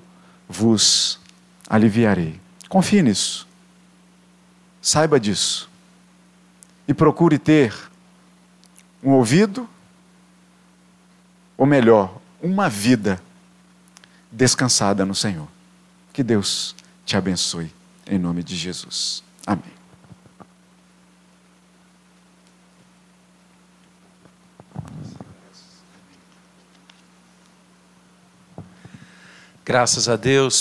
vos 0.50 1.20
aliviarei. 1.70 2.40
Confie 2.70 3.02
nisso. 3.02 3.48
Saiba 4.82 5.20
disso. 5.20 5.70
E 6.88 6.94
procure 6.94 7.38
ter 7.38 7.74
um 9.04 9.12
ouvido, 9.12 9.70
ou 11.58 11.66
melhor, 11.66 12.20
uma 12.42 12.70
vida 12.70 13.22
descansada 14.32 15.06
no 15.06 15.14
Senhor. 15.14 15.48
Que 16.14 16.24
Deus 16.24 16.76
te 17.06 17.18
abençoe, 17.18 17.74
em 18.06 18.18
nome 18.18 18.44
de 18.44 18.56
Jesus. 18.56 19.24
Amém. 19.46 19.78
Graças 29.68 30.08
a 30.08 30.16
Deus 30.16 30.56